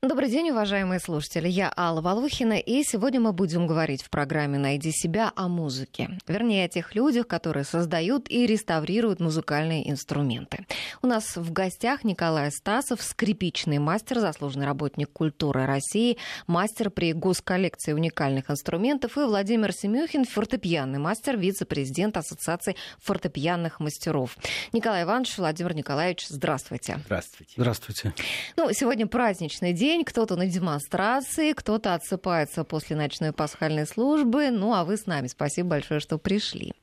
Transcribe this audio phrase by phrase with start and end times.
[0.00, 1.48] Добрый день, уважаемые слушатели.
[1.48, 6.10] Я Алла Волохина, и сегодня мы будем говорить в программе «Найди себя» о музыке.
[6.28, 10.66] Вернее, о тех людях, которые создают и реставрируют музыкальные инструменты.
[11.02, 17.92] У нас в гостях Николай Стасов, скрипичный мастер, заслуженный работник культуры России, мастер при госколлекции
[17.92, 24.36] уникальных инструментов, и Владимир Семюхин, фортепианный мастер, вице-президент Ассоциации фортепианных мастеров.
[24.72, 27.00] Николай Иванович, Владимир Николаевич, здравствуйте.
[27.06, 27.54] Здравствуйте.
[27.56, 28.14] Здравствуйте.
[28.56, 34.50] Ну, сегодня праздничный день день, кто-то на демонстрации, кто-то отсыпается после ночной пасхальной службы.
[34.50, 35.28] Ну, а вы с нами.
[35.28, 36.74] Спасибо большое, что пришли.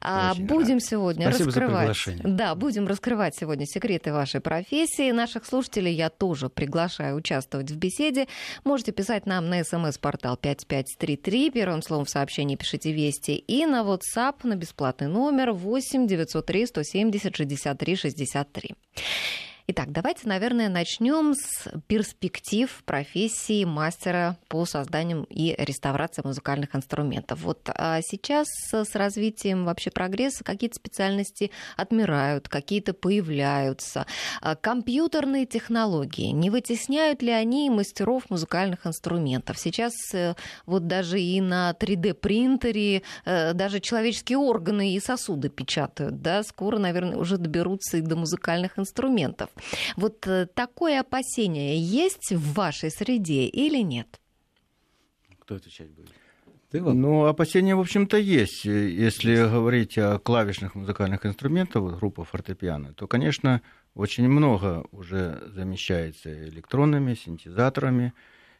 [0.00, 0.84] А, будем рад.
[0.84, 1.96] сегодня Спасибо раскрывать.
[2.24, 5.12] Да, будем раскрывать сегодня секреты вашей профессии.
[5.12, 8.26] Наших слушателей я тоже приглашаю участвовать в беседе.
[8.64, 11.50] Можете писать нам на смс-портал 5533.
[11.50, 13.36] Первым словом в сообщении пишите «Вести».
[13.36, 18.74] И на WhatsApp на бесплатный номер 8 903 170 63 63.
[19.66, 27.40] Итак, давайте, наверное, начнем с перспектив профессии мастера по созданию и реставрации музыкальных инструментов.
[27.42, 34.06] Вот а сейчас с развитием вообще прогресса какие-то специальности отмирают, какие-то появляются.
[34.40, 39.58] А компьютерные технологии, не вытесняют ли они мастеров музыкальных инструментов?
[39.58, 40.34] Сейчас э,
[40.66, 47.16] вот даже и на 3D-принтере э, даже человеческие органы и сосуды печатают, да, скоро, наверное,
[47.16, 49.50] уже доберутся и до музыкальных инструментов.
[49.96, 54.20] Вот э, такое опасение есть в вашей среде или нет?
[55.40, 56.10] Кто отвечать будет?
[56.70, 56.94] Ты вот.
[56.94, 58.64] Ну, опасения, в общем-то, есть.
[58.64, 59.50] Если есть.
[59.50, 63.60] говорить о клавишных музыкальных инструментах, вот группа фортепиано, то, конечно,
[63.94, 68.12] очень много уже замещается электронными, синтезаторами,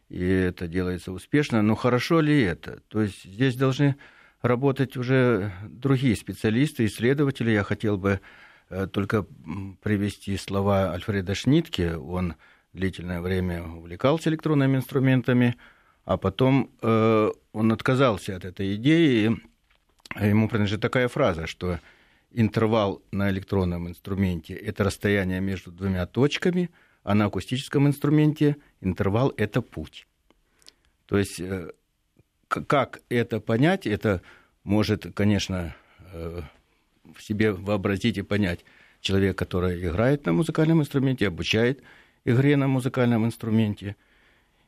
[0.08, 1.62] и это делается успешно.
[1.62, 2.80] Но хорошо ли это?
[2.88, 3.94] То есть здесь должны
[4.42, 7.50] работать уже другие специалисты, исследователи.
[7.50, 8.20] Я хотел бы Э,
[8.92, 9.26] только
[9.82, 11.96] привести слова Альфреда Шнитке.
[11.96, 12.34] Он
[12.72, 15.56] длительное время увлекался электронными инструментами,
[16.04, 19.36] а потом э, он отказался от этой идеи.
[20.20, 21.78] Ему принадлежит такая фраза, что
[22.30, 26.70] интервал на электронном инструменте– это расстояние между двумя точками,
[27.02, 30.06] а на акустическом инструменте интервал– это путь.
[31.06, 31.72] То есть э,
[32.48, 34.22] как это понять, это
[34.64, 35.74] может, конечно,
[36.12, 36.42] э,
[37.18, 38.64] себе вообразить и понять
[39.00, 41.82] человек, который играет на музыкальном инструменте, обучает
[42.24, 43.96] игре на музыкальном инструменте.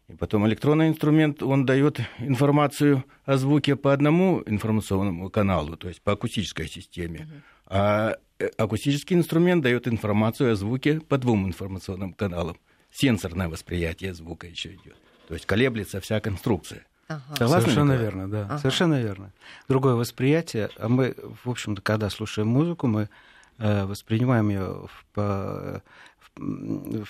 [0.09, 6.03] И потом электронный инструмент, он дает информацию о звуке по одному информационному каналу, то есть
[6.03, 7.29] по акустической системе.
[7.67, 12.59] А э, акустический инструмент дает информацию о звуке по двум информационным каналам.
[12.91, 14.97] Сенсорное восприятие звука еще идет.
[15.29, 16.85] То есть колеблется вся конструкция.
[17.27, 17.37] Ага.
[17.37, 18.03] Согласны, Совершенно Николай?
[18.05, 18.43] верно, да.
[18.45, 18.59] Ага.
[18.59, 19.33] Совершенно верно.
[19.69, 20.71] Другое восприятие.
[20.79, 21.15] А мы,
[21.45, 23.09] в общем-то, когда слушаем музыку, мы
[23.59, 25.83] э, воспринимаем ее в, в,
[26.37, 27.07] в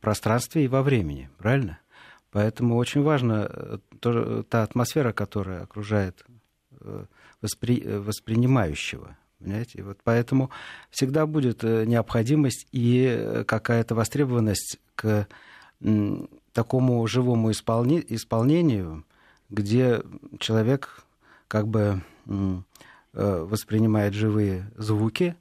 [0.00, 1.78] пространстве и во времени, правильно?
[2.32, 6.24] Поэтому очень важно э, то, та атмосфера, которая окружает
[6.80, 7.04] э,
[7.40, 9.16] воспри, воспринимающего.
[9.38, 9.82] Понимаете?
[9.82, 10.50] Вот поэтому
[10.90, 15.26] всегда будет необходимость и какая-то востребованность к
[16.52, 19.04] такому живому исполни, исполнению,
[19.50, 20.02] где
[20.38, 21.04] человек
[21.48, 22.60] как бы э,
[23.12, 25.36] воспринимает живые звуки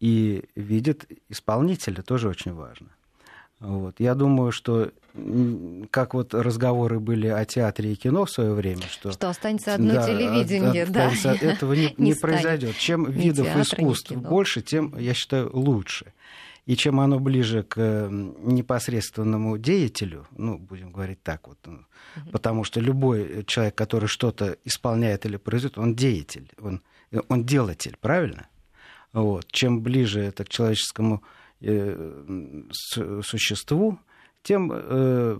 [0.00, 2.88] и видит исполнителя, тоже очень важно.
[3.60, 3.98] Вот.
[3.98, 4.90] Я думаю, что
[5.90, 9.94] как вот разговоры были о театре и кино в свое время, что, что останется одно
[9.94, 11.10] да, телевидение, да.
[11.40, 12.76] Этого не, не, не произойдет.
[12.76, 16.12] Чем видов театра, искусств больше, тем, я считаю, лучше.
[16.66, 21.84] И чем оно ближе к непосредственному деятелю, ну, будем говорить так вот, угу.
[22.32, 26.80] потому что любой человек, который что-то исполняет или производит, он деятель, он,
[27.28, 28.48] он делатель, правильно?
[29.12, 29.46] Вот.
[29.52, 31.22] Чем ближе это к человеческому
[31.60, 32.62] э,
[33.22, 33.98] существу,
[34.42, 35.38] тем, э,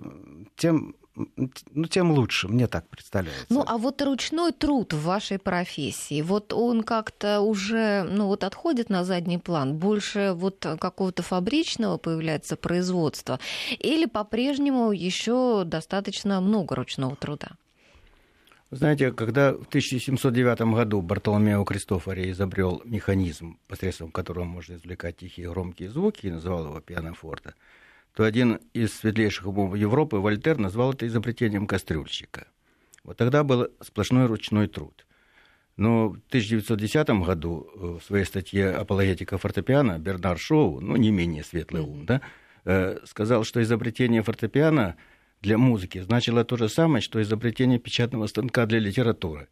[0.57, 3.47] тем ну, тем лучше, мне так представляется.
[3.49, 8.91] Ну, а вот ручной труд в вашей профессии, вот он как-то уже, ну, вот отходит
[8.91, 13.39] на задний план, больше вот какого-то фабричного появляется производства,
[13.79, 17.53] или по-прежнему еще достаточно много ручного труда?
[18.71, 25.91] Знаете, когда в 1709 году Бартоломео Кристофори изобрел механизм, посредством которого можно извлекать тихие громкие
[25.91, 27.55] звуки, и называл его пианофорте,
[28.15, 32.47] то один из светлейших умов Европы, Вольтер, назвал это изобретением кастрюльщика.
[33.03, 35.05] Вот тогда был сплошной ручной труд.
[35.77, 41.43] Но в 1910 году э, в своей статье «Апологетика фортепиано» Бернар Шоу, ну, не менее
[41.43, 42.21] светлый ум, да,
[42.65, 44.97] э, сказал, что изобретение фортепиано
[45.41, 49.49] для музыки значило то же самое, что изобретение печатного станка для литературы.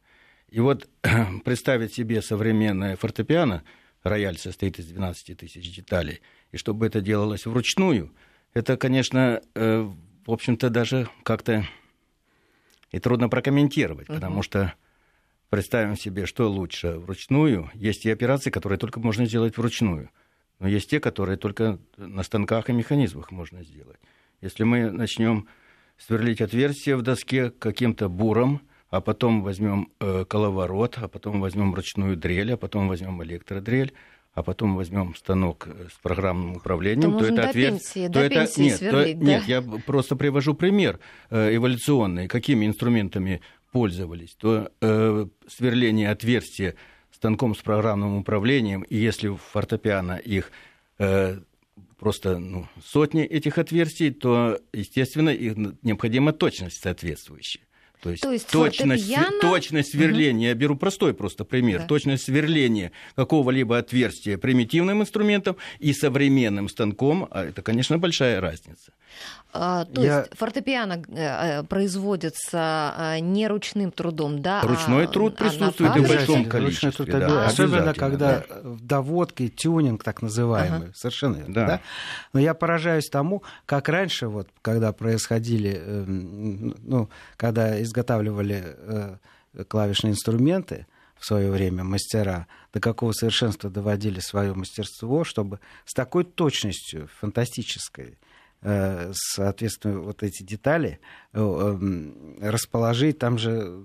[0.48, 0.88] И вот
[1.44, 3.64] представить себе современное фортепиано,
[4.04, 6.20] рояль состоит из 12 тысяч деталей,
[6.52, 8.12] и чтобы это делалось вручную–
[8.54, 9.90] это, конечно, э,
[10.26, 11.66] в общем-то, даже как-то
[12.90, 14.16] и трудно прокомментировать, угу.
[14.16, 14.74] потому что
[15.48, 17.70] представим себе, что лучше вручную.
[17.74, 20.10] Есть и операции, которые только можно сделать вручную,
[20.58, 23.98] но есть те, которые только на станках и механизмах можно сделать.
[24.40, 25.48] Если мы начнем
[25.98, 32.16] сверлить отверстие в доске каким-то буром, а потом возьмем э, коловорот, а потом возьмем ручную
[32.16, 33.94] дрель, а потом возьмем электродрель,
[34.34, 37.70] а потом возьмем станок э, с программным управлением, то, то это ответ...
[37.72, 39.30] Пенсии, то это нет, сверлить, то, да?
[39.30, 41.00] нет, я просто привожу пример
[41.30, 43.42] э, эволюционный, какими инструментами
[43.72, 44.34] пользовались.
[44.34, 46.74] То э, сверление отверстия
[47.10, 50.50] станком с программным управлением, и если в фортепиано их
[50.98, 51.38] э,
[51.98, 57.62] просто ну, сотни этих отверстий, то, естественно, их необходима точность соответствующая.
[58.02, 59.40] То есть, То есть точность, фортепиано...
[59.40, 60.48] точность сверления, угу.
[60.48, 61.86] я беру простой просто пример, да.
[61.86, 68.90] точность сверления какого-либо отверстия примитивным инструментом и современным станком, а это, конечно, большая разница.
[69.54, 70.20] А, то я...
[70.20, 74.62] есть фортепиано э, э, производится э, не ручным трудом, да?
[74.62, 77.04] Ручной а, труд присутствует а в большом количестве.
[77.04, 78.60] Да, да, особенно когда да.
[78.62, 80.92] в доводке тюнинг так называемый, ага.
[80.94, 81.54] совершенно верно.
[81.54, 81.66] Да.
[81.66, 81.80] Да?
[82.32, 89.18] Но я поражаюсь тому, как раньше, вот, когда происходили, ну, когда изготавливали
[89.68, 90.86] клавишные инструменты,
[91.18, 98.16] в свое время мастера, до какого совершенства доводили свое мастерство, чтобы с такой точностью фантастической
[98.16, 98.21] Э,
[99.12, 101.00] соответственно, вот эти детали
[101.32, 103.18] э, эм, расположить.
[103.18, 103.80] Там же,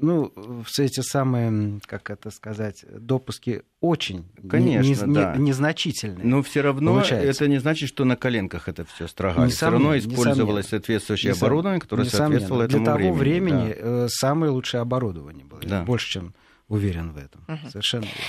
[0.00, 0.32] ну,
[0.64, 5.36] все эти самые, как это сказать, допуски очень Конечно, не, да.
[5.36, 6.24] незначительные.
[6.24, 7.44] Но все равно получается.
[7.44, 9.50] это не значит, что на коленках это все строгали.
[9.50, 10.62] Все равно использовалось несомненно.
[10.62, 11.46] соответствующее несомненно.
[11.46, 12.28] оборудование, которое несомненно.
[12.30, 13.50] соответствовало этому Для того времени.
[13.50, 14.04] времени да.
[14.04, 15.60] Э, самое лучшее оборудование было.
[15.62, 15.78] Да.
[15.78, 16.34] Я больше чем
[16.68, 17.42] уверен в этом.
[17.48, 17.70] Угу.
[17.70, 18.22] Совершенно верно.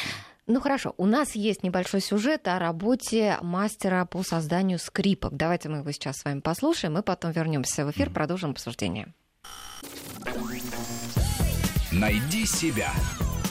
[0.50, 5.38] Ну хорошо, у нас есть небольшой сюжет о работе мастера по созданию скрипок.
[5.38, 9.14] Давайте мы его сейчас с вами послушаем, и потом вернемся в эфир, продолжим обсуждение.
[11.92, 12.92] Найди себя.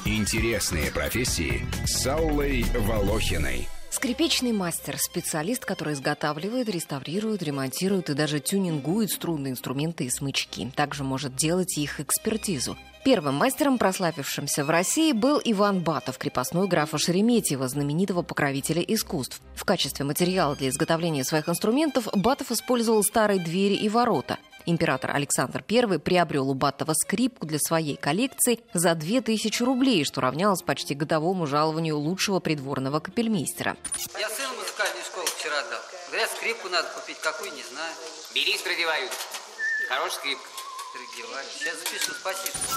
[0.05, 3.69] Интересные профессии с Аллой Волохиной.
[3.91, 10.73] Скрипичный мастер– специалист, который изготавливает, реставрирует, ремонтирует и даже тюнингует струнные инструменты и смычки.
[10.75, 12.77] Также может делать их экспертизу.
[13.05, 19.41] Первым мастером, прославившимся в России, был Иван Батов, крепостной графа Шереметьева, знаменитого покровителя искусств.
[19.55, 24.39] В качестве материала для изготовления своих инструментов Батов использовал старые двери и ворота.
[24.67, 30.61] Император Александр I приобрел у Батова скрипку для своей коллекции за 2000 рублей, что равнялось
[30.61, 33.77] почти годовому жалованию лучшего придворного капельмейстера.
[34.19, 35.81] Я сыну музыкальную школу вчера дал.
[36.09, 37.95] Говорят, скрипку надо купить, какую, не знаю.
[38.35, 39.13] Бери, продевают.
[39.89, 40.58] Хорошая скрипка.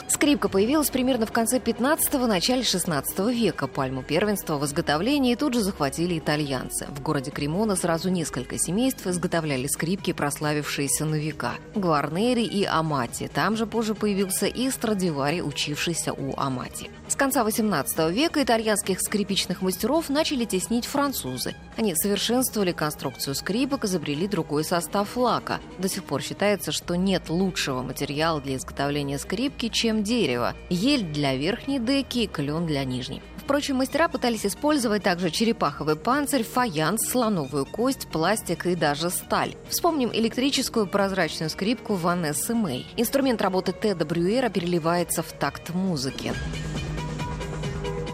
[0.08, 3.66] Скрипка появилась примерно в конце 15-го, начале 16 века.
[3.66, 6.88] Пальму первенства в изготовлении тут же захватили итальянцы.
[6.92, 11.54] В городе Кремона сразу несколько семейств изготовляли скрипки, прославившиеся на века.
[11.74, 13.30] Гварнери и Амати.
[13.34, 16.92] Там же позже появился и Страдивари, учившийся у Амати.
[17.08, 21.56] С конца 18 века итальянских скрипичных мастеров начали теснить французы.
[21.78, 25.60] Они совершенствовали конструкцию скрипок, изобрели другой состав лака.
[25.80, 30.54] До сих пор считается, что нет лучшего материала материал для изготовления скрипки, чем дерево.
[30.70, 33.22] Ель для верхней деки, клен для нижней.
[33.38, 39.56] Впрочем, мастера пытались использовать также черепаховый панцирь, фаянс, слоновую кость, пластик и даже сталь.
[39.70, 42.86] Вспомним электрическую прозрачную скрипку Ванессы Мэй.
[42.98, 46.34] Инструмент работы Теда Брюера переливается в такт музыки.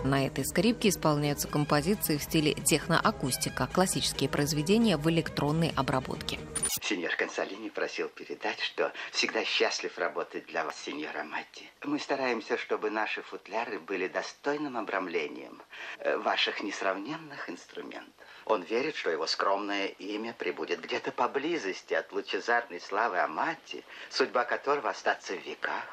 [0.07, 6.39] На этой скрипке исполняются композиции в стиле техноакустика, классические произведения в электронной обработке.
[6.81, 11.69] Сеньор Консалини просил передать, что всегда счастлив работать для вас, сеньора Матти.
[11.83, 15.61] Мы стараемся, чтобы наши футляры были достойным обрамлением
[15.99, 18.13] э, ваших несравненных инструментов.
[18.45, 24.89] Он верит, что его скромное имя прибудет где-то поблизости от лучезарной славы Амати, судьба которого
[24.89, 25.83] остаться в веках.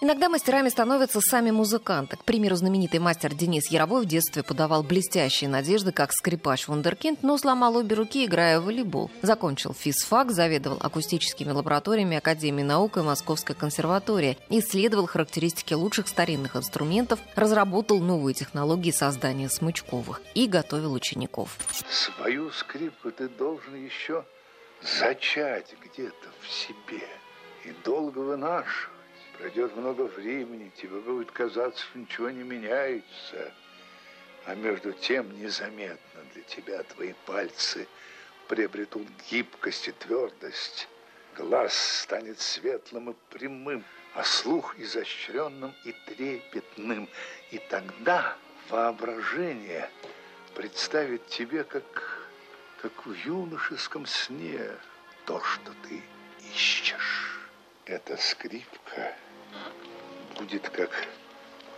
[0.00, 2.16] Иногда мастерами становятся сами музыканты.
[2.16, 7.38] К примеру, знаменитый мастер Денис Яровой в детстве подавал блестящие надежды как скрипач вундеркинд, но
[7.38, 9.10] сломал обе руки, играя в волейбол.
[9.22, 17.20] Закончил физфак, заведовал акустическими лабораториями Академии наук и Московской консерватории, исследовал характеристики лучших старинных инструментов,
[17.34, 21.56] разработал новые технологии создания смычковых и готовил учеников.
[21.88, 24.24] Свою скрипку ты должен еще
[24.98, 27.08] зачать где-то в себе
[27.64, 28.93] и долго вынашивать.
[29.38, 33.52] Пройдет много времени, тебе будет казаться, что ничего не меняется.
[34.46, 37.88] А между тем незаметно для тебя твои пальцы
[38.48, 40.88] приобретут гибкость и твердость.
[41.36, 47.08] Глаз станет светлым и прямым, а слух изощренным и трепетным.
[47.50, 48.36] И тогда
[48.68, 49.90] воображение
[50.54, 52.28] представит тебе, как,
[52.80, 54.60] как в юношеском сне,
[55.26, 56.02] то, что ты
[57.86, 59.14] эта скрипка
[60.38, 60.90] будет как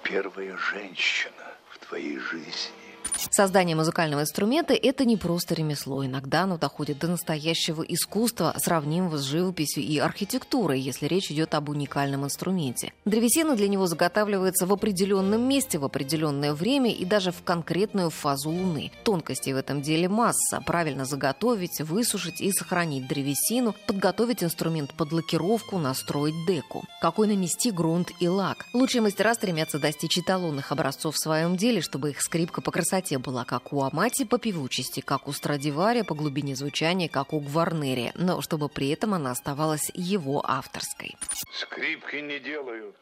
[0.02, 2.86] первая женщина в твоей жизни.
[3.30, 6.04] Создание музыкального инструмента– это не просто ремесло.
[6.04, 11.68] Иногда оно доходит до настоящего искусства, сравнимого с живописью и архитектурой, если речь идет об
[11.68, 12.92] уникальном инструменте.
[13.04, 18.50] Древесина для него заготавливается в определенном месте, в определенное время и даже в конкретную фазу
[18.50, 18.92] Луны.
[19.04, 20.62] Тонкостей в этом деле масса.
[20.64, 26.85] Правильно заготовить, высушить и сохранить древесину, подготовить инструмент под лакировку, настроить деку.
[27.00, 28.66] Какой нанести грунт и лак.
[28.73, 33.19] Лучшие мастера стремятся достичь эталонных образцов в своем деле, чтобы их скрипка по красоте красоте
[33.19, 38.13] была как у Амати по певучести, как у Страдивари по глубине звучания, как у Гварнери,
[38.15, 41.17] но чтобы при этом она оставалась его авторской.
[41.53, 42.97] Скрипки не делают,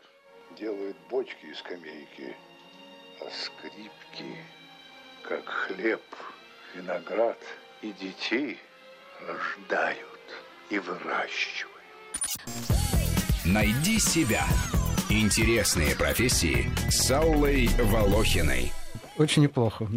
[0.59, 2.37] делают бочки и скамейки,
[3.21, 4.37] а скрипки,
[5.23, 6.03] как хлеб,
[6.75, 7.39] виноград
[7.83, 8.59] и детей
[9.27, 10.21] рождают
[10.71, 11.71] и выращивают.
[13.45, 14.45] Найди себя.
[15.11, 18.73] Интересные профессии с Аллой Волохиной.
[19.17, 19.89] Очень неплохо,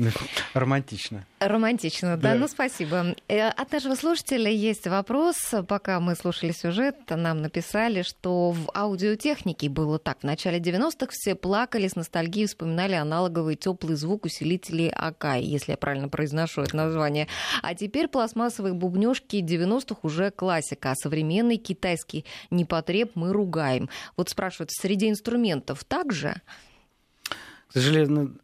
[0.54, 1.26] романтично.
[1.40, 2.36] Романтично, да, да.
[2.36, 3.16] ну спасибо.
[3.28, 5.36] Э, от нашего слушателя есть вопрос.
[5.68, 10.20] Пока мы слушали сюжет, нам написали, что в аудиотехнике было так.
[10.20, 15.78] В начале 90-х все плакали с ностальгией, вспоминали аналоговый теплый звук усилителей Акай, если я
[15.78, 17.28] правильно произношу это название.
[17.64, 23.90] А теперь пластмассовые бубнёжки 90-х уже классика, а современный китайский непотреб мы ругаем.
[24.16, 26.36] Вот спрашивают, среди инструментов также?
[26.36, 26.67] К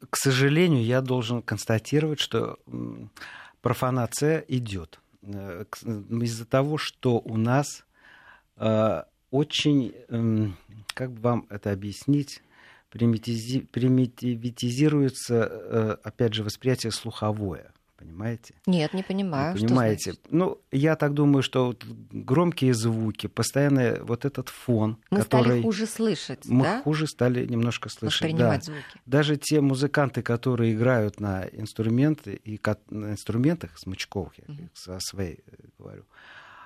[0.10, 2.60] к сожалению, я должен констатировать, что
[3.62, 7.86] профанация идет э, из-за того, что у нас
[8.58, 10.58] э, очень, эм,
[10.94, 12.44] как бы вам это объяснить,
[12.90, 17.73] примитивизируется, э, опять же, восприятие слуховое
[18.04, 18.54] понимаете?
[18.66, 19.56] Нет, не понимаю.
[19.56, 20.14] Не понимаете?
[20.30, 25.46] ну, я так думаю, что вот громкие звуки, постоянно вот этот фон, мы который...
[25.46, 26.82] стали хуже слышать, мы да?
[26.82, 28.60] хуже стали немножко слышать, да.
[28.60, 28.82] звуки.
[29.06, 34.70] Даже те музыканты, которые играют на инструменты и на инструментах смычковых, я mm-hmm.
[34.74, 35.40] со своей
[35.80, 36.04] говорю,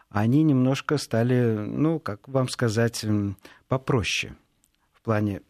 [0.09, 3.05] они немножко стали, ну, как вам сказать,
[3.67, 4.35] попроще
[4.93, 5.41] в плане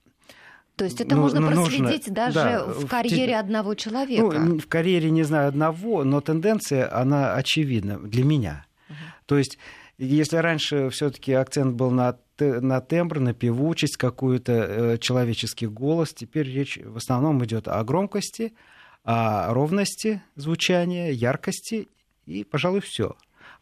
[0.77, 4.39] то есть это ну, можно ну, проследить нужно, даже да, в карьере в, одного человека?
[4.39, 8.65] Ну, в карьере, не знаю, одного, но тенденция, она очевидна для меня.
[8.87, 8.95] Угу.
[9.25, 9.57] То есть
[9.97, 16.47] если раньше все-таки акцент был на, на тембр, на певучесть, какую-то э, человеческий голос, теперь
[16.47, 18.53] речь в основном идет о громкости,
[19.03, 21.87] о ровности звучания, яркости
[22.27, 23.15] и, пожалуй, все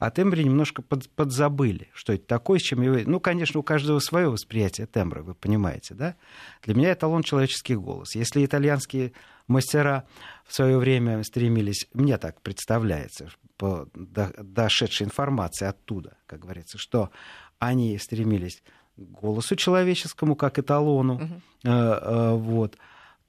[0.06, 2.98] о тембре немножко под, подзабыли, что это такое, с чем его...
[3.06, 6.16] Ну, конечно, у каждого свое восприятие тембра, вы понимаете, да?
[6.64, 8.16] Для меня эталон человеческий голос.
[8.16, 9.14] Если итальянские
[9.48, 10.06] мастера
[10.46, 17.12] в свое время стремились, мне так представляется, по дошедшей информации оттуда, как говорится, что
[17.60, 18.62] они стремились
[18.98, 22.78] к голосу человеческому как эталону, э, вот,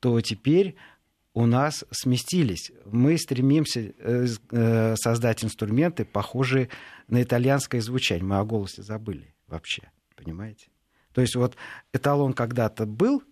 [0.01, 0.77] то теперь
[1.37, 2.73] у нас сместились.
[2.87, 6.71] Мы стремимся э, э, создать инструменты, похожие
[7.09, 8.25] на итальянское звучание.
[8.25, 9.83] Мы о голосе забыли вообще,
[10.17, 10.69] понимаете?
[11.13, 11.55] То есть вот
[11.93, 13.23] эталон когда-то был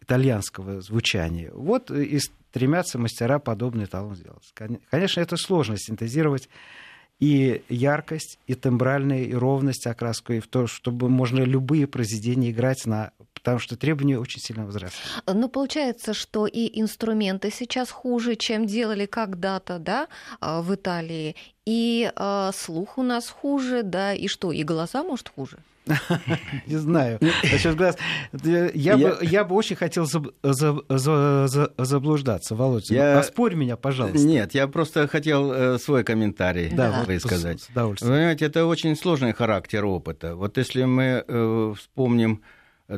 [0.00, 4.52] итальянского звучания, вот и стремятся мастера подобный эталон сделать.
[4.54, 6.48] Конечно, это сложно синтезировать
[7.18, 12.86] и яркость, и тембральная, и ровность окраску, и в то, чтобы можно любые произведения играть
[12.86, 14.98] на потому что требования очень сильно возросли.
[15.26, 20.08] Ну, получается, что и инструменты сейчас хуже, чем делали когда-то, да,
[20.40, 25.28] а, в Италии, и э, слух у нас хуже, да, и что, и голоса, может,
[25.28, 25.58] хуже?
[26.66, 27.18] Не знаю.
[27.20, 27.96] Насчет глаз.
[28.42, 32.94] Я, бы, я бы очень хотел заб, заб, заб, заблуждаться, Володя.
[32.94, 33.18] Я...
[33.18, 34.26] Оспорь меня, пожалуйста.
[34.26, 37.04] Нет, я просто хотел э, свой комментарий да.
[37.06, 37.60] высказать.
[37.60, 40.36] С, с понимаете, это очень сложный характер опыта.
[40.36, 42.42] Вот если мы э, вспомним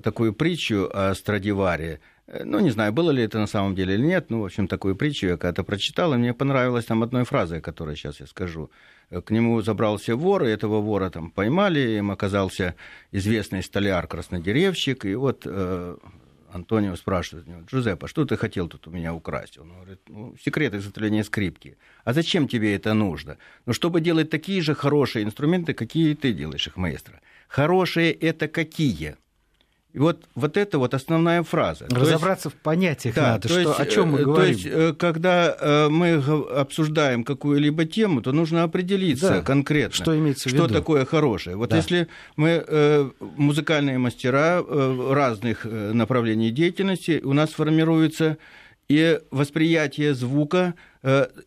[0.02, 2.00] такую притчу о Страдиваре.
[2.44, 4.94] Ну, не знаю, было ли это на самом деле или нет, ну, в общем, такую
[4.94, 8.70] притчу я когда-то прочитал, и мне понравилась там одной фразой, которую сейчас я скажу.
[9.10, 12.76] К нему забрался вор, и этого вора там поймали, им оказался
[13.10, 15.96] известный столяр-краснодеревщик, и вот э,
[16.52, 19.58] Антонио спрашивает него, Джузеппе, что ты хотел тут у меня украсть?
[19.58, 21.76] Он говорит, ну, секрет изготовления скрипки.
[22.04, 23.38] А зачем тебе это нужно?
[23.66, 27.20] Ну, чтобы делать такие же хорошие инструменты, какие ты делаешь их, маэстро.
[27.48, 29.16] Хорошие это какие?
[29.92, 31.86] И вот, вот это вот основная фраза.
[31.90, 34.44] Разобраться есть, в понятиях да, надо, что, есть, о чем мы то говорим.
[34.44, 40.16] То есть, э, когда э, мы обсуждаем какую-либо тему, то нужно определиться да, конкретно, что,
[40.16, 40.66] имеется в виду.
[40.66, 41.56] что такое хорошее.
[41.56, 41.76] Вот да.
[41.76, 42.06] если
[42.36, 44.62] мы э, музыкальные мастера
[45.10, 48.38] разных направлений деятельности, у нас формируется
[48.88, 50.74] и восприятие звука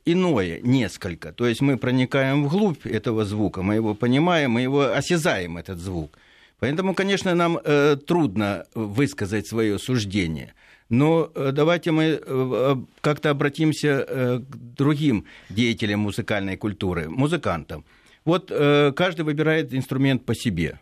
[0.06, 1.32] иное несколько.
[1.32, 6.18] То есть мы проникаем вглубь этого звука, мы его понимаем, мы его осязаем, этот звук.
[6.64, 10.54] Поэтому, конечно, нам э, трудно высказать свое суждение.
[10.88, 14.06] Но э, давайте мы э, э, как-то обратимся
[14.40, 17.84] к другим деятелям музыкальной культуры, музыкантам.
[18.24, 18.48] Вот
[18.96, 20.80] каждый выбирает инструмент по себе.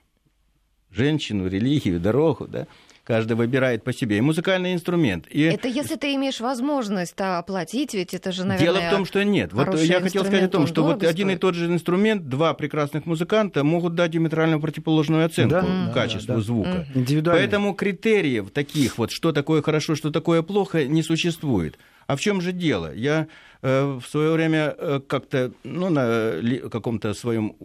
[0.91, 2.67] Женщину, религию, дорогу, да?
[3.03, 4.17] Каждый выбирает по себе.
[4.17, 5.27] И музыкальный инструмент.
[5.29, 5.41] И...
[5.41, 9.53] Это если ты имеешь возможность оплатить, ведь это же, наверное, Дело в том, что нет.
[9.53, 13.05] Вот я хотел сказать о том, что вот один и тот же инструмент, два прекрасных
[13.05, 15.91] музыканта могут дать диаметрально противоположную оценку да?
[15.93, 16.86] качеству да, звука.
[17.25, 21.77] Поэтому критериев таких вот, что такое хорошо, что такое плохо, не существует.
[22.08, 22.93] А в чем же дело?
[22.93, 23.27] Я
[23.62, 27.55] э, в свое время э, как-то ну, на ли, каком-то своем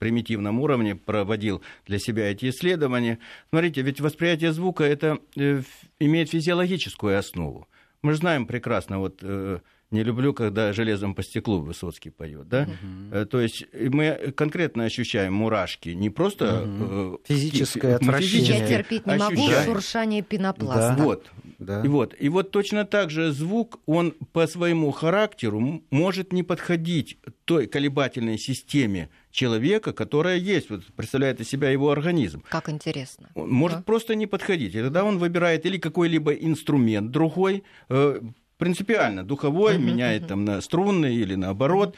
[0.00, 3.20] примитивном уровне проводил для себя эти исследования.
[3.50, 5.62] Смотрите, ведь восприятие звука это э,
[6.00, 7.68] имеет физиологическую основу.
[8.02, 9.60] Мы же знаем прекрасно, вот э,
[9.90, 12.68] не люблю, когда железом по стеклу Высоцкий поет, да?
[13.12, 13.26] Угу.
[13.26, 17.20] То есть мы конкретно ощущаем мурашки, не просто угу.
[17.24, 18.58] физическое отвращение.
[18.58, 20.94] Я терпеть не могу шуршание пенопласта.
[20.96, 21.04] Да.
[21.04, 21.30] Вот.
[21.58, 21.82] Да.
[21.84, 22.14] И, вот.
[22.18, 28.38] и вот точно так же звук, он по своему характеру может не подходить той колебательной
[28.38, 32.42] системе человека, которая есть, вот, представляет из себя его организм.
[32.48, 33.28] Как интересно.
[33.34, 33.84] Он может да.
[33.84, 34.74] просто не подходить.
[34.74, 38.20] И тогда он выбирает или какой-либо инструмент другой, э,
[38.60, 40.28] принципиально духовой, uh-huh, меняет uh-huh.
[40.28, 41.96] там на струнный или наоборот,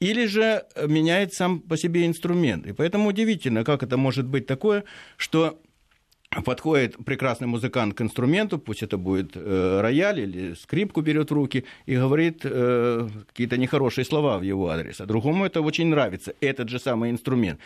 [0.00, 2.66] или же меняет сам по себе инструмент.
[2.66, 4.84] И поэтому удивительно, как это может быть такое,
[5.18, 5.60] что
[6.42, 11.64] подходит прекрасный музыкант к инструменту, пусть это будет э, рояль или скрипку берет в руки
[11.86, 16.68] и говорит э, какие-то нехорошие слова в его адрес, а другому это очень нравится, этот
[16.68, 17.60] же самый инструмент.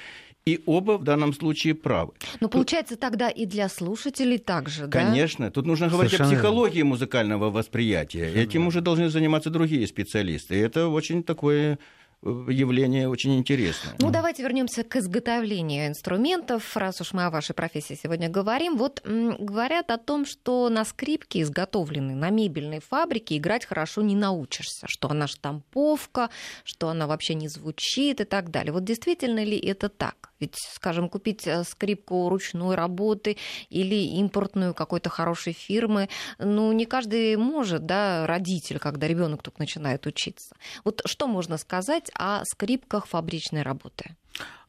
[0.47, 2.13] И оба в данном случае правы.
[2.41, 3.01] Но получается тут...
[3.01, 5.05] тогда и для слушателей также, да?
[5.05, 5.51] Конечно.
[5.51, 6.39] Тут нужно говорить Совершенно...
[6.39, 8.21] о психологии музыкального восприятия.
[8.21, 8.45] Совершенно.
[8.45, 10.55] Этим уже должны заниматься другие специалисты.
[10.55, 11.79] И это очень такое
[12.23, 13.95] явление очень интересное.
[13.99, 18.77] Ну, давайте вернемся к изготовлению инструментов, раз уж мы о вашей профессии сегодня говорим.
[18.77, 24.87] Вот говорят о том, что на скрипке, изготовленной на мебельной фабрике, играть хорошо не научишься,
[24.89, 26.31] что она штамповка,
[26.65, 28.73] что она вообще не звучит и так далее.
[28.73, 30.28] Вот действительно ли это так?
[30.41, 33.37] Ведь, скажем, купить э, скрипку ручной работы
[33.71, 40.07] или импортную какой-то хорошей фирмы, ну, не каждый может, да, родитель, когда ребенок только начинает
[40.07, 40.55] учиться.
[40.85, 44.17] Вот что можно сказать о скрипках фабричной работы?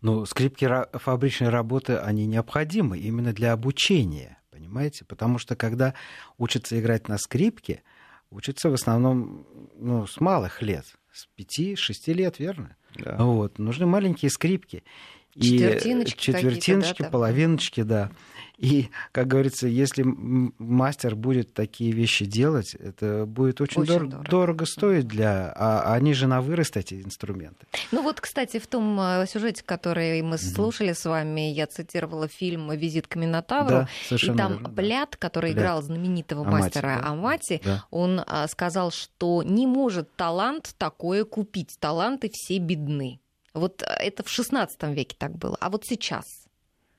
[0.01, 5.05] Ну, скрипки фабричной работы, они необходимы именно для обучения, понимаете?
[5.05, 5.93] Потому что когда
[6.37, 7.83] учатся играть на скрипке,
[8.31, 12.75] учатся в основном ну, с малых лет, с 5-6 лет, верно?
[12.95, 13.17] Да.
[13.17, 13.59] Вот.
[13.59, 14.83] Нужны маленькие скрипки.
[15.35, 18.11] Четвертиночки, и четвертиночки, да, половиночки, да.
[18.59, 24.29] И, как говорится, если мастер будет такие вещи делать, это будет очень, очень дор- дорого.
[24.29, 25.53] дорого стоить для...
[25.55, 27.67] А они же на вырост, эти инструменты.
[27.93, 30.93] Ну вот, кстати, в том э, сюжете, который мы слушали mm-hmm.
[30.93, 35.63] с вами, я цитировала фильм «Визит к Минотавру», да, и там верно, Пляд, который Пляд.
[35.63, 37.07] играл знаменитого Амати, мастера да?
[37.07, 37.85] Амати, да.
[37.91, 41.77] он а, сказал, что не может талант такое купить.
[41.79, 43.21] Таланты все бедны.
[43.53, 45.57] Вот э, это в XVI веке так было.
[45.59, 46.25] А вот сейчас?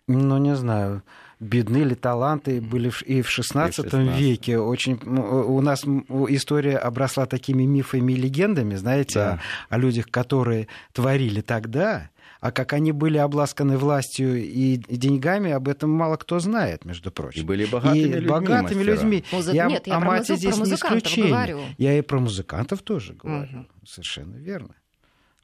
[0.06, 1.02] Ну, не знаю,
[1.38, 4.58] бедны ли таланты были и в XVI, веке.
[4.58, 9.40] Очень, у нас история обросла такими мифами и легендами, знаете, да.
[9.68, 12.10] о, о людях, которые творили тогда,
[12.40, 17.42] а как они были обласканы властью и деньгами, об этом мало кто знает, между прочим.
[17.42, 18.28] И были богатыми и людьми.
[18.28, 19.24] Богатыми людьми.
[19.30, 19.52] Музы...
[19.52, 21.30] Я Нет, я о мате здесь не исключение.
[21.30, 21.60] Говорю.
[21.78, 23.60] Я и про музыкантов тоже говорю.
[23.60, 23.66] Угу.
[23.86, 24.74] Совершенно верно.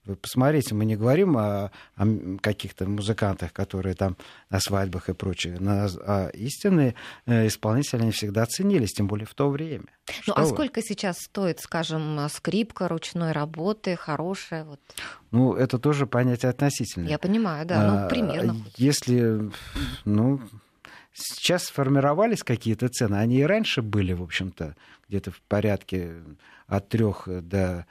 [0.07, 4.17] Вы посмотрите, мы не говорим о, о каких-то музыкантах, которые там
[4.51, 5.59] на свадьбах и прочее.
[5.59, 6.95] На, а истинные
[7.27, 9.87] э, исполнители они всегда ценились, тем более в то время.
[10.29, 10.49] Ну а вы?
[10.49, 14.65] сколько сейчас стоит, скажем, скрипка ручной работы, хорошая?
[14.65, 14.81] Вот?
[15.33, 17.09] Ну, это тоже понятие относительное.
[17.09, 18.57] Я понимаю, да, ну, а, примерно.
[18.77, 19.51] Если,
[20.05, 20.41] ну,
[21.13, 24.77] сейчас сформировались какие-то цены, они и раньше были, в общем-то,
[25.09, 26.15] где-то в порядке
[26.69, 27.87] от трех до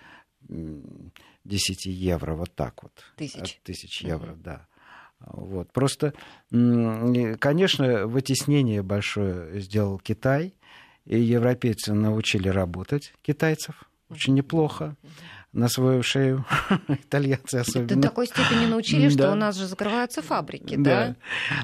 [0.47, 2.91] 10 евро, вот так вот.
[3.15, 3.59] Тысяч.
[3.63, 4.41] Тысяч евро, угу.
[4.43, 4.67] да.
[5.19, 5.71] Вот.
[5.71, 6.13] Просто,
[6.49, 10.53] конечно, вытеснение большое сделал Китай,
[11.05, 14.95] и европейцы научили работать китайцев очень неплохо
[15.51, 16.45] на свою шею,
[16.87, 18.01] итальянцы особенно.
[18.01, 21.15] До такой степени научили, что у нас же закрываются фабрики, да?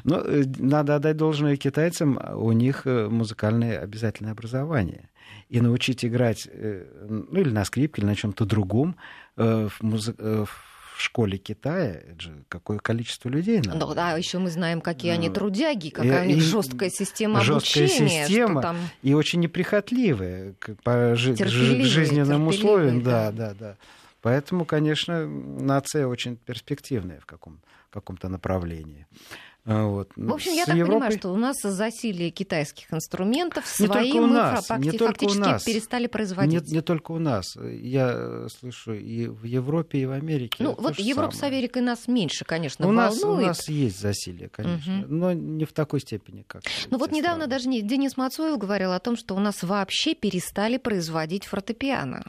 [0.03, 5.10] Ну, э, надо отдать должное китайцам, у них э, музыкальное обязательное образование
[5.49, 8.95] и научить играть э, ну, или на скрипке, или на чем-то другом
[9.37, 10.15] э, в, музы...
[10.17, 13.79] Э, в школе Китая, это же какое количество людей надо.
[13.87, 17.85] Ну, да, еще мы знаем, какие они трудяги, какая и, у них жесткая система жесткая
[17.85, 18.27] обучения.
[18.27, 18.77] Система, там...
[19.01, 20.53] И очень неприхотливая
[20.83, 23.01] по жи- жизненным условиям.
[23.01, 23.77] Да, да, да.
[24.21, 29.07] Поэтому, конечно, нация очень перспективная в каком- каком-то направлении.
[29.63, 30.11] А, вот.
[30.15, 30.93] В общем, я так Европой...
[30.93, 35.63] понимаю, что у нас засилие китайских инструментов свои мы нас, факти- фактически нас.
[35.63, 36.67] перестали производить.
[36.67, 37.55] Не, не только у нас.
[37.55, 40.63] Я слышу и в Европе, и в Америке.
[40.63, 41.51] Ну, вот Европа самое.
[41.51, 43.11] с Америкой нас меньше, конечно, у волнует.
[43.11, 45.13] Нас, у нас есть засилие, конечно, угу.
[45.13, 49.15] но не в такой степени, как Ну вот недавно даже Денис Мацуев говорил о том,
[49.15, 52.23] что у нас вообще перестали производить фортепиано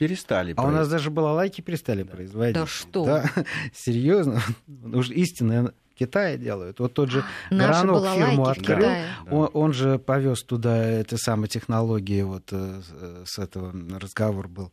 [0.00, 0.54] перестали.
[0.56, 2.10] А у нас даже балалайки перестали да.
[2.10, 2.54] производить.
[2.54, 3.04] Да что?
[3.04, 3.30] Да,
[3.74, 4.40] серьезно.
[4.94, 6.80] Уж истинная Китае делают.
[6.80, 8.88] Вот тот же Горанок фирму открыл,
[9.30, 12.80] он, он же повез туда эти самые технологии, вот э,
[13.26, 14.72] с этого разговор был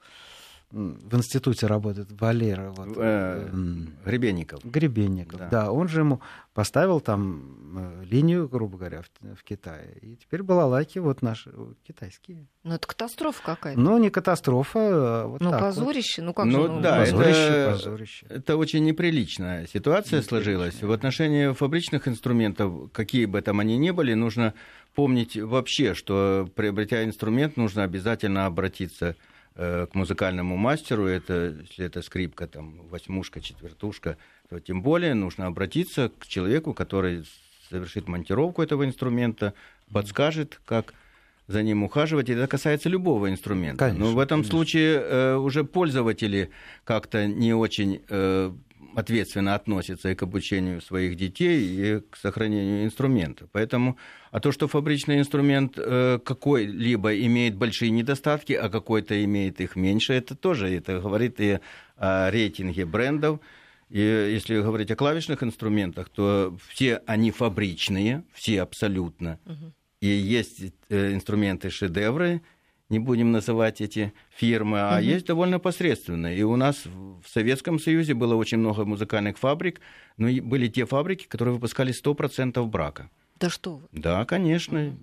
[0.72, 2.72] в институте работает Валера.
[2.72, 3.50] Вот, э,
[4.06, 4.66] Гребенников.
[4.66, 5.48] Гребенников, да.
[5.50, 5.72] да.
[5.72, 6.20] Он же ему
[6.54, 9.98] поставил там э, линию, грубо говоря, в, в Китае.
[10.02, 11.54] И теперь балалайки вот наши
[11.88, 12.48] китайские.
[12.64, 13.80] Ну, это катастрофа какая-то.
[13.80, 16.26] Ну, не катастрофа, а вот Ну, так позорище, вот.
[16.28, 16.68] ну как ну, же?
[16.68, 18.26] Ну, да, позорище, это, позорище.
[18.30, 20.82] Это очень неприличная ситуация сложилась.
[20.82, 24.54] В отношении фабричных инструментов, какие бы там они ни были, нужно
[24.96, 29.14] помнить вообще, что приобретя инструмент, нужно обязательно обратиться Э,
[29.58, 34.18] к музыкальному мастеру, это, если это скрипка, там, восьмушка, четвертушка,
[34.50, 37.26] то тем более нужно обратиться к человеку, который
[37.70, 39.54] совершит монтировку этого инструмента,
[39.92, 40.94] подскажет, как
[41.48, 42.30] за ним ухаживать.
[42.30, 43.86] И это касается любого инструмента.
[43.86, 44.52] Конечно, Но в этом конечно.
[44.52, 46.52] случае э, уже пользователи
[46.84, 48.52] как-то не очень э,
[48.96, 53.48] ответственно относятся и к обучению своих детей, и к сохранению инструмента.
[53.52, 53.98] Поэтому,
[54.38, 60.14] а то, что фабричный инструмент э, какой-либо имеет большие недостатки, а какой-то имеет их меньше,
[60.14, 61.60] это тоже это говорит и
[61.96, 63.40] о рейтинге брендов.
[63.90, 69.40] И если говорить о клавишных инструментах, то все они фабричные, все абсолютно.
[69.48, 69.74] Угу.
[70.02, 72.44] И есть э, инструменты шедевры,
[72.90, 75.04] не будем называть эти фирмы, а угу.
[75.04, 76.38] есть довольно посредственные.
[76.38, 79.82] И у нас в Советском Союзе было очень много музыкальных фабрик,
[80.18, 83.10] но были те фабрики, которые выпускали 100% брака.
[83.40, 83.88] Да что вы?
[83.92, 84.96] Да, конечно.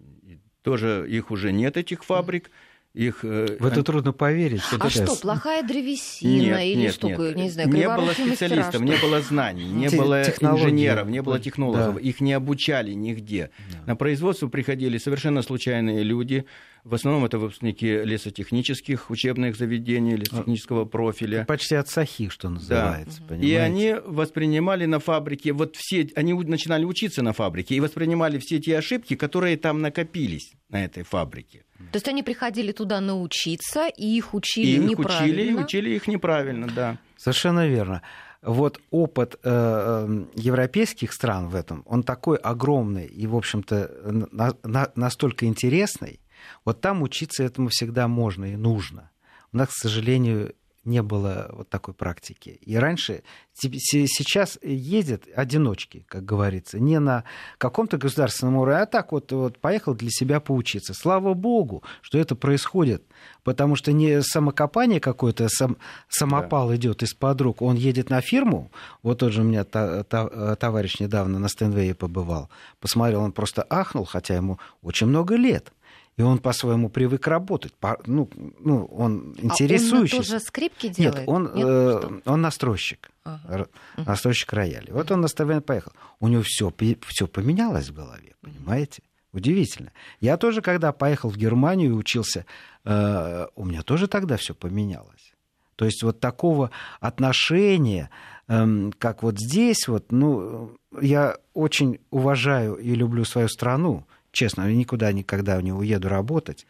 [0.63, 2.51] Тоже их уже нет, этих фабрик.
[2.95, 3.83] Их, э, в это они...
[3.83, 4.63] трудно поверить.
[4.79, 7.35] А что, плохая древесина нет, или нет, что, нет.
[7.35, 12.01] не знаю, Не было специалистов, не было знаний, не было инженеров, не было технологов, да.
[12.01, 13.51] их не обучали нигде.
[13.73, 13.79] Да.
[13.87, 16.47] На производство приходили совершенно случайные люди,
[16.85, 21.47] в основном это выпускники лесотехнических учебных заведений, лесотехнического профиля.
[21.47, 23.23] Почти от сахи, что называется.
[23.27, 23.37] Да.
[23.37, 28.61] И они воспринимали на фабрике, вот все, они начинали учиться на фабрике и воспринимали все
[28.61, 31.65] те ошибки, которые там накопились на этой фабрике.
[31.91, 35.43] То есть они приходили туда научиться, и их учили и их неправильно?
[35.43, 36.99] Учили, учили их неправильно, да.
[37.17, 38.03] Совершенно верно
[38.43, 43.91] вот опыт э, э, европейских стран в этом, он такой огромный и, в общем-то,
[44.33, 46.21] на, на, настолько интересный,
[46.65, 49.11] вот там учиться этому всегда можно и нужно.
[49.53, 50.55] У нас, к сожалению,
[50.85, 52.59] не было вот такой практики.
[52.61, 53.23] И раньше,
[53.55, 57.25] сейчас ездят одиночки, как говорится, не на
[57.59, 60.93] каком-то государственном уровне, а так вот, вот поехал для себя поучиться.
[60.93, 63.03] Слава богу, что это происходит,
[63.43, 65.77] потому что не самокопание какое-то, сам,
[66.09, 66.77] самопал да.
[66.77, 68.71] идет из-под рук, он едет на фирму,
[69.03, 73.67] вот тот же у меня та, та, товарищ недавно на Стэнвее побывал, посмотрел, он просто
[73.71, 75.73] ахнул, хотя ему очень много лет
[76.17, 77.75] и он по-своему привык работать.
[77.75, 78.29] По, ну,
[78.61, 80.17] ну, он интересующийся.
[80.17, 81.19] А он тоже скрипки делает?
[81.19, 83.11] Нет, он, Нет, э, он настройщик.
[83.25, 83.67] Ага.
[83.97, 84.93] Настройщик рояля.
[84.93, 85.93] Вот он на поехал.
[86.21, 86.73] У него все,
[87.07, 89.03] все поменялось в голове, понимаете?
[89.33, 89.91] Удивительно.
[90.21, 92.47] Я тоже, когда поехал в Германию и учился,
[92.85, 95.35] э, у меня тоже тогда все поменялось.
[95.75, 98.11] То есть вот такого отношения,
[98.47, 104.75] э, как вот здесь, вот, ну, я очень уважаю и люблю свою страну, честно, я
[104.75, 106.67] никуда никогда не уеду работать,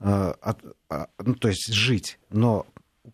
[0.00, 2.66] э, а, ну, то есть жить, но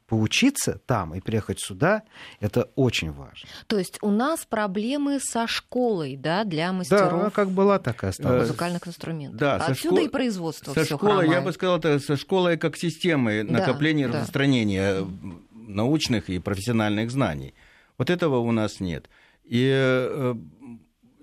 [0.06, 2.02] поучиться там и приехать сюда,
[2.40, 3.48] это очень важно.
[3.66, 7.24] То есть у нас проблемы со школой, да, для мастеров.
[7.24, 8.48] Да, как была, так и осталась.
[8.48, 9.38] Музыкальных инструментов.
[9.38, 10.06] Да, Отсюда школ...
[10.06, 14.12] и производство Со школой, я бы сказал, это со школой как системы накопления да, и
[14.14, 15.06] распространения да.
[15.52, 17.54] научных и профессиональных знаний.
[17.98, 19.08] Вот этого у нас нет.
[19.44, 20.34] И э,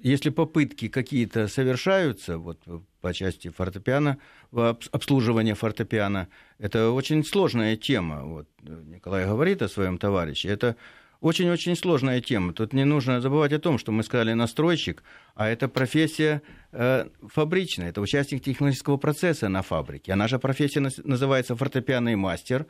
[0.01, 2.59] если попытки какие-то совершаются, вот
[3.01, 4.17] по части фортепиано,
[4.51, 8.23] обслуживания фортепиано, это очень сложная тема.
[8.23, 10.49] Вот Николай говорит о своем товарище.
[10.49, 10.75] Это
[11.21, 12.53] очень-очень сложная тема.
[12.53, 15.03] Тут не нужно забывать о том, что мы сказали настройщик,
[15.35, 20.13] а это профессия э, фабричная, это участник технического процесса на фабрике.
[20.13, 22.65] А наша профессия называется фортепианный мастер,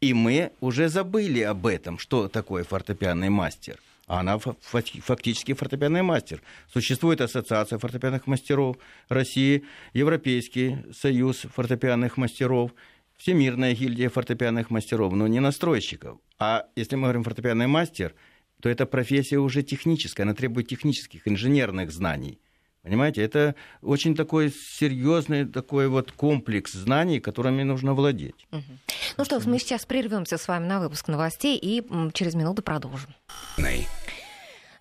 [0.00, 3.76] и мы уже забыли об этом, что такое фортепианный мастер–
[4.18, 6.42] она фактически фортепианный мастер.
[6.72, 8.76] Существует Ассоциация фортепианных мастеров
[9.08, 12.72] России, Европейский союз фортепианных мастеров,
[13.16, 16.18] Всемирная гильдия фортепианных мастеров, но не настройщиков.
[16.38, 18.14] А если мы говорим фортепианный мастер,
[18.60, 22.40] то эта профессия уже техническая, она требует технических, инженерных знаний.
[22.82, 28.46] Понимаете, это очень такой серьезный такой вот комплекс знаний, которыми нужно владеть.
[28.52, 28.62] Угу.
[29.18, 33.14] Ну что, мы сейчас прервемся с вами на выпуск новостей и через минуту продолжим.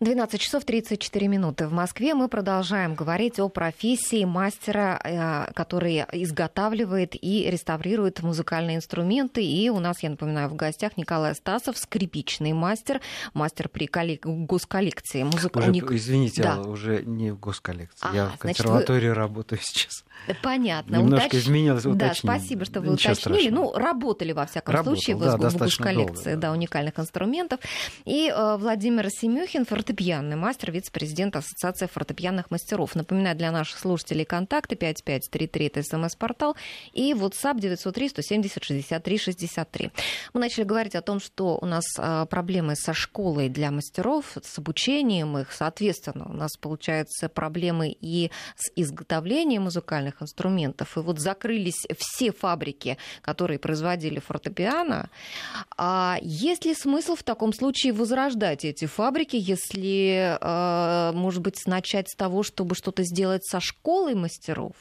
[0.01, 2.13] 12 часов 34 минуты в Москве.
[2.13, 9.43] Мы продолжаем говорить о профессии мастера, э, который изготавливает и реставрирует музыкальные инструменты.
[9.43, 13.01] И у нас, я напоминаю, в гостях Николай Стасов, скрипичный мастер,
[13.33, 14.25] мастер при коллек...
[14.25, 15.23] госколлекции.
[15.23, 15.57] Музык...
[15.57, 16.61] Уже, извините, да.
[16.61, 18.07] уже не в госколлекции.
[18.09, 19.15] А, я в консерватории вы...
[19.15, 20.05] работаю сейчас.
[20.41, 20.97] Понятно.
[20.97, 21.41] Немножко Уточ...
[21.41, 23.39] изменилось Да, спасибо, что вы Ничего уточнили.
[23.39, 23.63] Страшного.
[23.65, 26.47] Ну, работали, во всяком Работал, случае, да, в, в госколлекции долго, да.
[26.47, 27.59] да, уникальных инструментов.
[28.05, 32.93] И э, Владимир Семюхин, фортепианный мастер, вице-президент Ассоциации фортепианных мастеров.
[32.93, 36.55] Напоминаю для наших слушателей контакты 5533 это смс-портал
[36.93, 39.91] и WhatsApp 903 170 63 63.
[40.33, 44.59] Мы начали говорить о том, что у нас а, проблемы со школой для мастеров, с
[44.59, 45.51] обучением их.
[45.51, 50.97] Соответственно, у нас получаются проблемы и с изготовлением музыкальных инструментов.
[50.97, 55.09] И вот закрылись все фабрики, которые производили фортепиано.
[55.77, 62.09] А есть ли смысл в таком случае возрождать эти фабрики, если Э, может быть, начать
[62.09, 64.73] с того, чтобы что-то сделать со школой мастеров?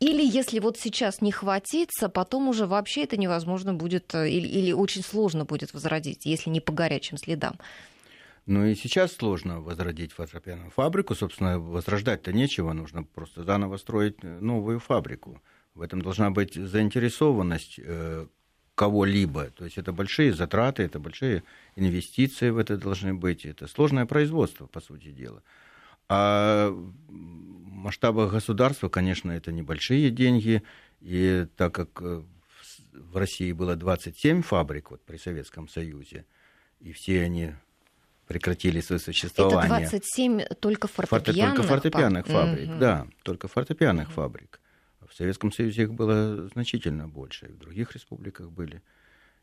[0.00, 4.72] Или если вот сейчас не хватится, потом уже вообще это невозможно будет, э, или, или
[4.72, 7.54] очень сложно будет возродить, если не по горячим следам?
[8.46, 11.14] Ну и сейчас сложно возродить фотопианную фабрику.
[11.14, 15.40] Собственно, возрождать-то нечего, нужно просто заново строить э, новую фабрику.
[15.74, 17.78] В этом должна быть заинтересованность
[18.74, 19.50] кого-либо.
[19.50, 21.42] То есть это большие затраты, это большие
[21.76, 23.44] инвестиции в это должны быть.
[23.44, 25.42] Это сложное производство, по сути дела.
[26.08, 30.62] А в масштабах государства, конечно, это небольшие деньги.
[31.00, 32.22] И так как э,
[32.92, 36.24] в России было 27 фабрик вот, при Советском Союзе,
[36.80, 37.52] и все они
[38.26, 39.82] прекратили свое существование.
[39.82, 42.70] Это 27 только фортепианных, только фортепианных фабрик?
[42.70, 42.78] Угу.
[42.78, 44.14] Да, только фортепианных угу.
[44.14, 44.60] фабрик.
[45.12, 48.80] В Советском Союзе их было значительно больше, и в других республиках были.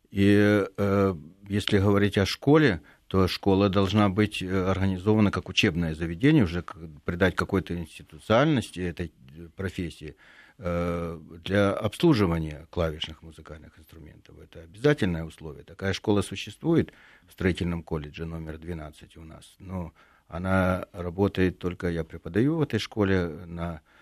[0.09, 1.15] И э,
[1.47, 6.63] если говорить о школе, то школа должна быть э, организована как учебное заведение, уже
[7.05, 9.13] придать какой-то институциальности этой
[9.55, 10.15] профессии
[10.57, 14.39] э, для обслуживания клавишных музыкальных инструментов.
[14.39, 15.63] Это обязательное условие.
[15.65, 16.91] Такая школа существует
[17.27, 19.93] в строительном колледже номер 12 у нас, но
[20.27, 23.98] она работает только, я преподаю в этой школе на Э,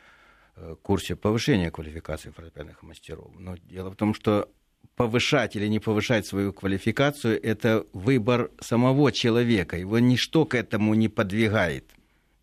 [0.81, 3.31] курсе повышения квалификации фортепианных мастеров.
[3.37, 4.49] Но дело в том, что
[4.95, 9.77] повышать или не повышать свою квалификацию– это выбор самого человека.
[9.77, 11.85] Его ничто к этому не подвигает.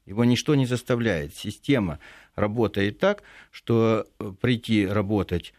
[0.06, 1.34] Его ничто не заставляет.
[1.34, 1.98] Система
[2.34, 5.54] работает так, что э, прийти работать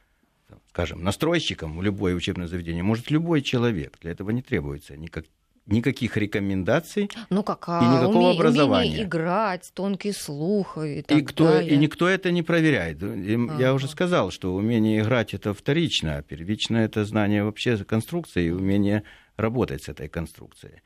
[0.70, 3.98] скажем, настройщиком в любое учебное заведение может любой человек.
[4.02, 5.24] Для этого не требуется никак,
[5.68, 8.90] никаких рекомендаций ну, как, а, и никакого уме, образования.
[8.90, 11.74] Умение играть, тонкий слух и так и кто, далее.
[11.74, 13.02] И никто это не проверяет.
[13.02, 13.60] ага.
[13.60, 18.52] Я уже сказал, что умение играть это вторично, а первично это знание вообще конструкции и
[18.52, 19.04] умение
[19.38, 20.82] работать с этой конструкцией.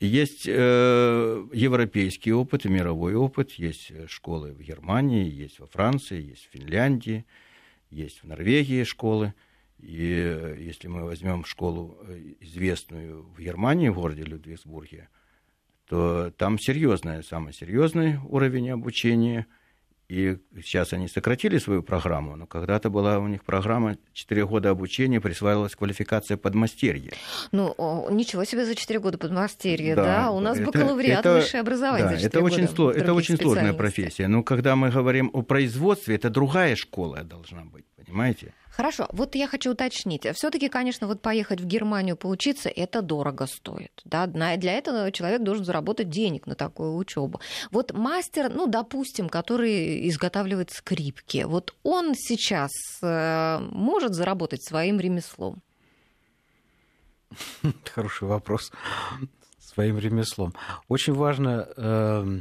[0.00, 6.48] Есть э, европейский опыт и мировой опыт, есть школы в Германии, есть во Франции, есть
[6.48, 7.26] в Финляндии,
[7.90, 9.34] есть в Норвегии школы–
[9.78, 15.08] и э, если мы возьмем школу э, известную в Германии, в городе Людвигсбурге,
[15.88, 19.46] то там серьезный, самый серьезный уровень обучения.
[20.08, 25.20] И сейчас они сократили свою программу, но когда-то была у них программа 4 года обучения,
[25.20, 27.12] присваивалась квалификация подмастерья.
[27.52, 27.74] Ну,
[28.10, 30.04] ничего себе за 4 года подмастерья, да?
[30.04, 30.30] да?
[30.30, 32.54] У нас это, бакалавриат, это, высшее образование да, за 4 это года.
[32.54, 34.28] Очень, сло, это очень сложная профессия.
[34.28, 38.54] Но когда мы говорим о производстве, это другая школа должна быть, понимаете?
[38.70, 40.26] Хорошо, вот я хочу уточнить.
[40.34, 43.90] Все-таки, конечно, вот поехать в Германию поучиться, это дорого стоит.
[44.04, 44.26] Да?
[44.26, 47.40] Для этого человек должен заработать денег на такую учебу.
[47.70, 52.70] Вот мастер, ну, допустим, который изготавливает скрипки, вот он сейчас
[53.02, 55.62] э, может заработать своим ремеслом?
[57.94, 58.72] Хороший вопрос.
[59.58, 60.54] Своим ремеслом.
[60.88, 62.40] Очень важно, э,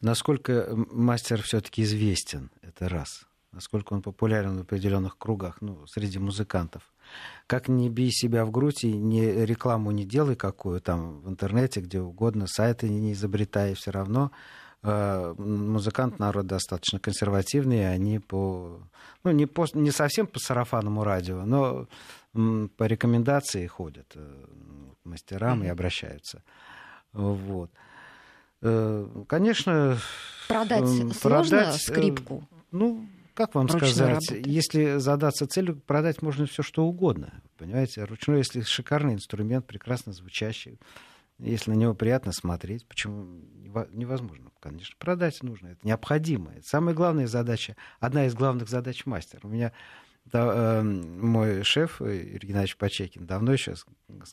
[0.00, 2.50] насколько мастер все-таки известен.
[2.62, 6.82] Это раз насколько он популярен в определенных кругах, ну, среди музыкантов.
[7.46, 11.80] Как не бей себя в грудь и не, рекламу не делай какую там в интернете,
[11.80, 14.30] где угодно, сайты не изобретай, все равно
[14.82, 18.80] э, музыкант народ достаточно консервативный, они по,
[19.24, 21.88] ну, не, по, не совсем по сарафанному радио, но
[22.34, 24.44] м, по рекомендации ходят э,
[25.04, 25.66] мастерам mm-hmm.
[25.66, 26.42] и обращаются.
[27.12, 27.70] Вот.
[28.60, 29.98] Э, конечно,
[30.48, 32.46] продать, продать сложно э, скрипку.
[32.70, 34.50] Ну, как вам Ручной сказать, работы.
[34.50, 37.40] если задаться целью, продать можно все что угодно.
[37.56, 40.80] Понимаете, ручной, если шикарный инструмент, прекрасно звучащий,
[41.38, 43.40] если на него приятно смотреть, почему
[43.92, 46.50] невозможно, конечно, продать нужно, это необходимо.
[46.50, 49.42] Это самая главная задача, одна из главных задач мастера.
[49.44, 49.72] У меня
[50.32, 53.74] да, э, мой шеф Юрий Геннадьевич Почекин давно еще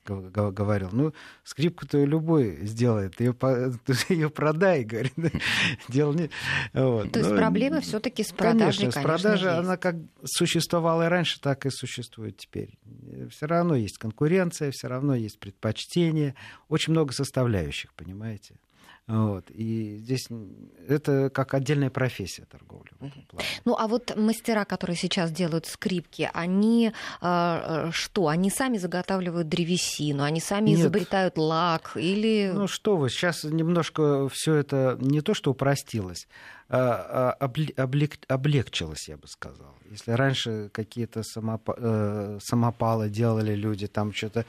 [0.06, 3.36] говорил, ну, скрипку-то любой сделает, ее,
[4.10, 5.14] ее продай, говорит.
[5.90, 6.30] Дело не...
[6.74, 7.12] Вот.
[7.12, 9.02] То есть Но, проблема все-таки с продажей, конечно.
[9.02, 12.78] С продажей она как существовала и раньше, так и существует теперь.
[13.30, 16.36] Все равно есть конкуренция, все равно есть предпочтение,
[16.70, 18.56] очень много составляющих, понимаете?
[19.08, 19.52] Вот.
[19.52, 20.28] И здесь
[20.88, 22.92] это как отдельная профессия торговли.
[23.64, 26.92] Ну, а вот мастера, которые сейчас делают скрипки, они
[27.22, 28.28] э, что?
[28.28, 30.80] Они сами заготавливают древесину, они сами Нет.
[30.80, 32.52] изобретают лак или...
[32.52, 36.28] Ну, что вы, сейчас немножко все это не то, что упростилось,
[36.65, 39.76] а, а облег, облегчилось, я бы сказал.
[39.92, 44.46] Если раньше какие-то э, самопалы делали люди, там что-то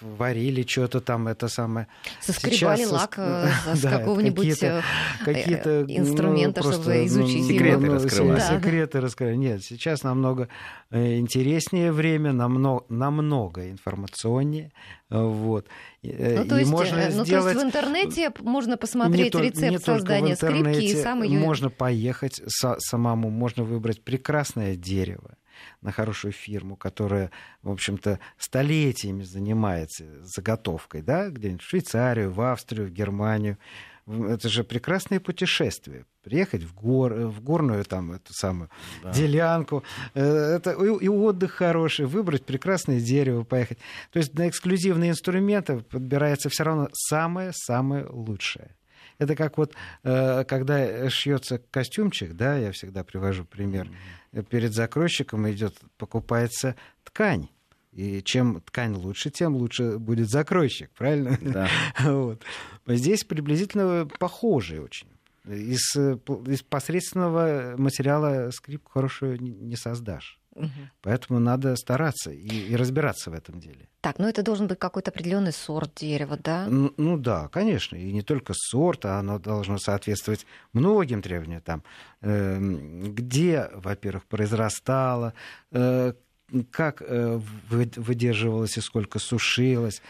[0.00, 1.86] варили что-то там, это самое.
[2.20, 4.82] Соскребали Сейчас лак э, с да, какого-нибудь какие-то,
[5.20, 7.94] э, какие-то инструмента, ну, чтобы изучить ну, секреты его.
[7.94, 8.38] раскрывать.
[8.38, 9.00] Да, секреты да.
[9.00, 9.36] раскрывать.
[9.36, 10.48] Нет, сейчас намного
[10.90, 14.72] интереснее время, намного, намного информационнее.
[15.08, 15.66] Вот.
[16.02, 17.44] Ну, то, есть, можно ну, сделать...
[17.44, 21.40] то есть в интернете можно посмотреть не рецепт не создания скрипки и сам ее...
[21.40, 25.36] Можно поехать самому, можно выбрать прекрасное дерево
[25.80, 27.30] на хорошую фирму, которая,
[27.62, 33.58] в общем-то, столетиями занимается заготовкой, да, где-нибудь в Швейцарию, в Австрию, в Германию.
[34.06, 36.04] Это же прекрасное путешествие.
[36.24, 38.68] Приехать в, гор, в горную там, эту самую
[39.04, 39.12] да.
[39.12, 39.84] делянку.
[40.14, 42.06] Э, это и, и отдых хороший.
[42.06, 43.78] Выбрать прекрасное дерево, поехать.
[44.10, 48.74] То есть на эксклюзивные инструменты подбирается все равно самое-самое лучшее.
[49.20, 53.86] Это как вот, э, когда шьется костюмчик, да, я всегда привожу пример.
[54.48, 57.48] Перед закройщиком идет, покупается ткань.
[57.92, 61.36] И чем ткань лучше, тем лучше будет закройщик, правильно?
[61.42, 61.68] Да.
[62.00, 62.42] вот.
[62.86, 65.08] Здесь приблизительно похожие очень.
[65.44, 70.39] Из, из посредственного материала скрипку хорошую не создашь.
[70.54, 70.68] Угу.
[71.02, 73.88] Поэтому надо стараться и, и разбираться в этом деле.
[74.00, 76.66] Так, ну это должен быть какой-то определенный сорт дерева, да?
[76.68, 77.96] Ну, ну да, конечно.
[77.96, 81.62] И не только сорт, а оно должно соответствовать многим требованиям.
[81.62, 81.82] Там,
[82.22, 85.34] э, где, во-первых, произрастало,
[85.70, 86.14] э,
[86.70, 90.02] как э, выдерживалось и сколько сушилось,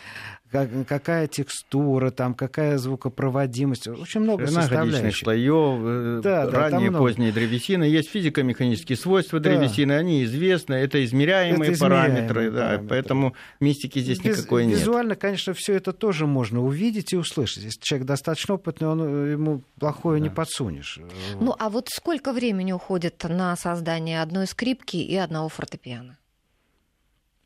[0.51, 3.89] как, какая текстура, там, какая звукопроводимость.
[3.89, 5.25] Очень много Ширина составляющих.
[5.25, 7.85] слоев, э, да, ранние, да, поздние древесины.
[7.85, 9.51] Есть физико-механические свойства да.
[9.51, 12.89] древесины, они известны, это измеряемые, это параметры, да, параметры.
[12.89, 14.81] поэтому мистики здесь Без, никакой нет.
[14.81, 17.65] Визуально, конечно, все это тоже можно увидеть и услышать.
[17.65, 20.25] Если человек достаточно опытный, он, э, ему плохое да.
[20.25, 20.99] не подсунешь.
[21.41, 26.17] Ну, а вот сколько времени уходит на создание одной скрипки и одного фортепиано?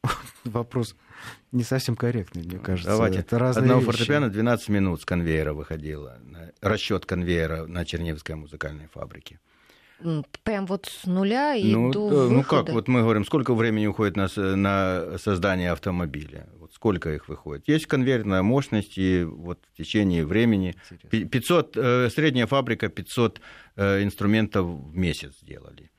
[0.44, 0.96] Вопрос
[1.52, 2.90] не совсем корректный, мне кажется.
[2.90, 3.20] Давайте.
[3.20, 3.92] Это разные Одного вещи.
[3.92, 6.18] фортепиано 12 минут с конвейера выходило.
[6.60, 9.38] Расчет конвейера на Черневской музыкальной фабрике.
[10.42, 12.34] Прям вот с нуля и ну, до выхода.
[12.34, 16.48] Ну как, вот мы говорим, сколько времени уходит на, на создание автомобиля?
[16.58, 17.68] Вот сколько их выходит?
[17.68, 20.74] Есть конвейерная мощность, и вот в течение времени
[21.10, 23.40] 500, э, средняя фабрика 500
[23.76, 25.90] э, инструментов в месяц делали.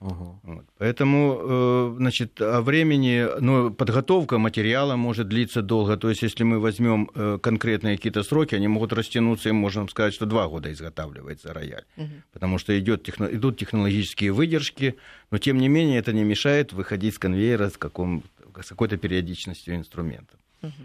[0.00, 0.40] Угу.
[0.42, 0.64] Вот.
[0.78, 5.96] Поэтому, э, значит, о времени, ну, подготовка материала может длиться долго.
[5.96, 10.12] То есть, если мы возьмем э, конкретные какие-то сроки, они могут растянуться, и можем сказать,
[10.12, 11.84] что два года изготавливается рояль.
[11.96, 12.10] Угу.
[12.32, 14.96] Потому что идет, техно, идут технологические выдержки,
[15.30, 18.22] но тем не менее это не мешает выходить с конвейера с, каком,
[18.62, 20.38] с какой-то периодичностью инструментов.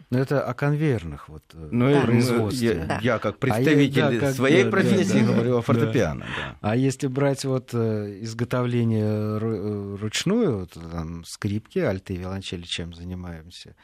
[0.09, 2.01] Но это о конвейерных вот э, ну, да.
[2.01, 2.67] производстве.
[2.67, 2.99] Я, да.
[3.01, 6.25] я как представитель а я, да, как, своей профессии да, говорю о фортепиано.
[6.25, 6.27] Да.
[6.51, 6.57] Да.
[6.61, 13.75] А если брать вот э, изготовление э, ручную, вот, там, скрипки, альты, виолончели, чем занимаемся,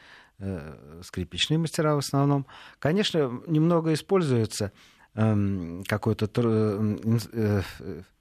[1.02, 2.46] скрипичные мастера в основном,
[2.78, 4.70] конечно, немного используется
[5.14, 6.28] эм, какой-то,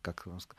[0.02, 0.58] как вам сказать,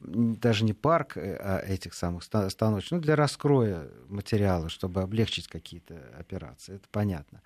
[0.00, 5.94] даже не парк, э, а этих самых станочных, ну, для раскроя материала, чтобы облегчить какие-то
[6.18, 7.40] операции, это понятно.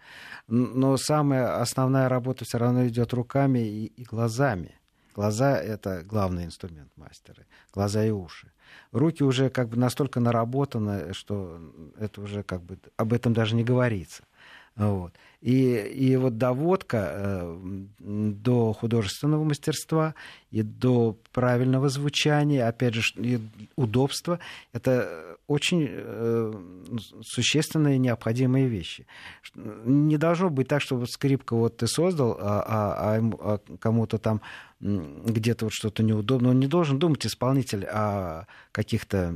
[0.48, 4.74] Но самая основная работа все равно идет руками и, и глазами.
[5.14, 8.52] Глаза— это главный инструмент мастера, глаза и уши.
[8.92, 11.60] Руки уже как бы настолько наработаны, что
[11.98, 14.22] это уже как бы об этом даже не говорится.
[14.78, 15.12] Вот.
[15.40, 17.58] И, и вот доводка э,
[17.98, 20.14] до художественного мастерства
[20.50, 23.40] и до правильного звучания, опять же, и
[23.76, 24.38] удобства,
[24.72, 26.52] это очень э,
[27.22, 29.06] существенные необходимые вещи.
[29.54, 34.18] Не должно быть так, что вот скрипка вот ты создал, а, а, а, а кому-то
[34.18, 34.40] там
[34.80, 36.50] где-то вот что-то неудобно.
[36.50, 39.34] Он не должен думать, исполнитель, о каких-то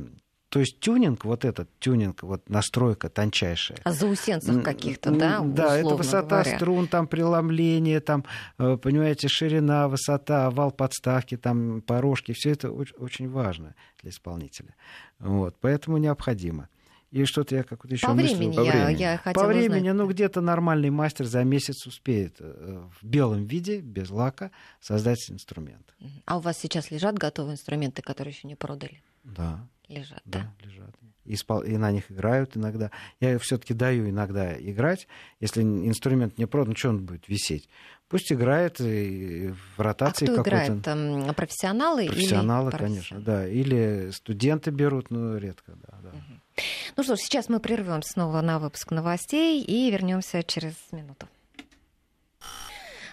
[0.53, 3.79] То есть тюнинг, вот этот тюнинг, вот настройка тончайшая.
[3.83, 5.39] А заусенцах каких-то, да?
[5.39, 6.57] Да, это высота говоря.
[6.57, 8.23] струн, там преломление, там,
[8.59, 13.73] э, понимаете, ширина, высота, вал подставки, там порожки, все это очень, важно
[14.03, 14.75] для исполнителя.
[15.17, 16.69] Вот, поэтому необходимо.
[17.09, 18.37] И что-то я как-то еще по мыслю.
[18.37, 19.01] Времени по я, времени.
[19.01, 19.95] Я по времени, узнать.
[19.95, 25.95] ну где-то нормальный мастер за месяц успеет э, в белом виде, без лака, создать инструмент.
[26.25, 29.01] А у вас сейчас лежат готовые инструменты, которые еще не продали?
[29.23, 29.67] Да.
[29.87, 30.53] Лежат, да?
[30.59, 30.95] Да, лежат.
[31.25, 31.61] И, спал...
[31.61, 32.91] и на них играют иногда.
[33.19, 35.07] Я все-таки даю иногда играть.
[35.39, 37.69] Если инструмент не продан, что он будет висеть?
[38.09, 40.77] Пусть играет и в ротации а кто какой-то.
[40.77, 41.35] играет?
[41.35, 42.07] Профессионалы?
[42.07, 43.47] Профессионалы, или конечно, да.
[43.47, 45.97] Или студенты берут, но редко, да.
[46.03, 46.09] да.
[46.09, 46.63] Угу.
[46.97, 51.27] Ну что ж, сейчас мы прервем снова на выпуск новостей и вернемся через минуту.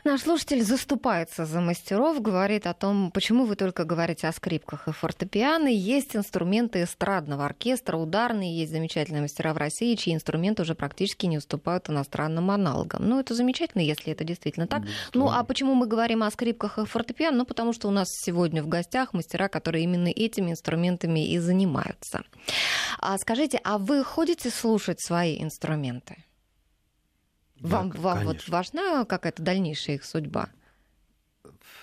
[0.03, 4.92] Наш слушатель заступается за мастеров, говорит о том, почему вы только говорите о скрипках и
[4.92, 5.68] фортепиано.
[5.68, 11.38] Есть инструменты эстрадного оркестра, ударные, есть замечательные мастера в России, чьи инструменты уже практически не
[11.38, 13.07] уступают иностранным аналогам.
[13.07, 14.84] Ну, это замечательно, если это действительно так.
[15.12, 17.38] Ну, а почему мы говорим о скрипках и фортепиано?
[17.38, 22.22] Ну, потому что у нас сегодня в гостях мастера, которые именно этими инструментами и занимаются.
[22.98, 26.24] А скажите, а вы ходите слушать свои инструменты?
[27.61, 30.48] Вам, да, вам вот важна какая-то дальнейшая их судьба?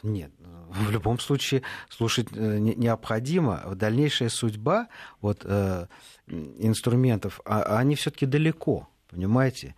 [0.03, 0.31] Нет,
[0.69, 3.63] в любом случае слушать необходимо.
[3.75, 4.87] Дальнейшая судьба
[5.21, 5.87] вот, э,
[6.27, 9.75] инструментов, а, они все-таки далеко, понимаете?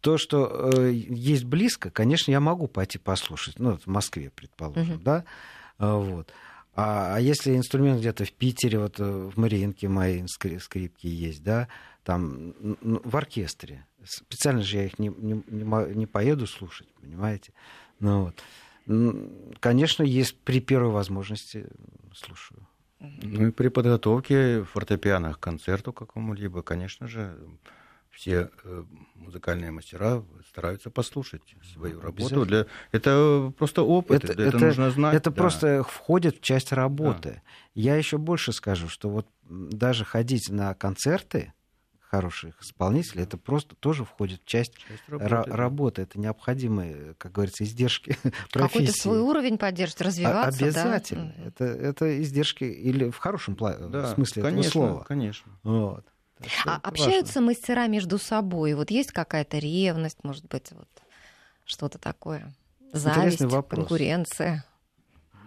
[0.00, 5.02] То, что э, есть близко, конечно, я могу пойти послушать, ну, в Москве, предположим, uh-huh.
[5.02, 5.24] да,
[5.78, 6.32] вот.
[6.74, 11.68] А, а если инструмент где-то в Питере, вот в Мариинке мои скрипки есть, да,
[12.02, 15.42] там в оркестре, специально же я их не, не,
[15.94, 17.52] не поеду слушать, понимаете?
[18.00, 18.42] Ну, вот.
[19.60, 21.66] Конечно, есть при первой возможности
[22.14, 22.66] слушаю.
[22.98, 27.36] Ну и при подготовке фортепиано к концерту какому-либо, конечно же,
[28.12, 28.50] все
[29.14, 31.42] музыкальные мастера стараются послушать
[31.72, 32.44] свою работу.
[32.44, 32.66] Для...
[32.92, 35.14] Это просто опыт, это, это, это нужно знать.
[35.14, 35.36] Это да.
[35.36, 37.30] просто входит в часть работы.
[37.30, 37.42] Да.
[37.74, 41.52] Я еще больше скажу, что вот даже ходить на концерты,
[42.12, 46.02] хороших исполнителей, это просто тоже входит в часть, часть работы, работы.
[46.02, 48.18] Это необходимые, как говорится, издержки
[48.50, 48.52] профессии.
[48.52, 50.62] Какой-то свой уровень поддерживать, развиваться.
[50.62, 51.34] Обязательно.
[51.38, 51.44] Да?
[51.46, 55.04] Это, это издержки, или в хорошем да, смысле конечно, этого слова.
[55.04, 55.52] Конечно.
[55.62, 56.04] Вот.
[56.66, 57.46] А общаются важно.
[57.46, 58.74] мастера между собой?
[58.74, 60.88] Вот есть какая-то ревность, может быть, вот
[61.64, 62.52] что-то такое?
[62.92, 63.38] Зависть,
[63.70, 64.66] конкуренция?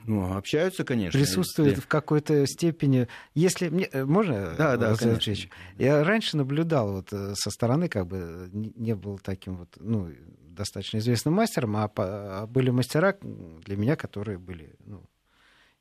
[0.07, 1.19] Ну, общаются, конечно.
[1.19, 3.07] Присутствует в какой-то степени.
[3.33, 5.49] Если мне можно, да, да, конечно.
[5.77, 11.33] Я раньше наблюдал вот со стороны, как бы не был таким вот, ну, достаточно известным
[11.33, 15.03] мастером, а были мастера для меня, которые были ну,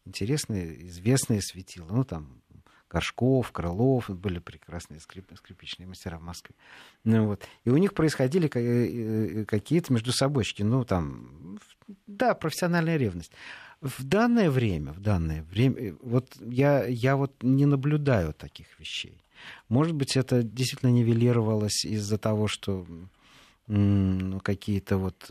[0.05, 1.87] интересные, известные светила.
[1.91, 2.41] Ну, там
[2.91, 6.55] Горшков, Крылов, были прекрасные скрип, скрипичные мастера в Москве.
[7.03, 7.43] Ну, вот.
[7.65, 8.47] И у них происходили
[9.45, 11.59] какие-то между собойчики, ну, там,
[12.07, 13.33] да, профессиональная ревность.
[13.85, 19.23] В данное время, в данное время, вот я, я вот не наблюдаю таких вещей.
[19.69, 22.87] Может быть, это действительно нивелировалось из-за того, что
[23.67, 25.31] ну, какие-то вот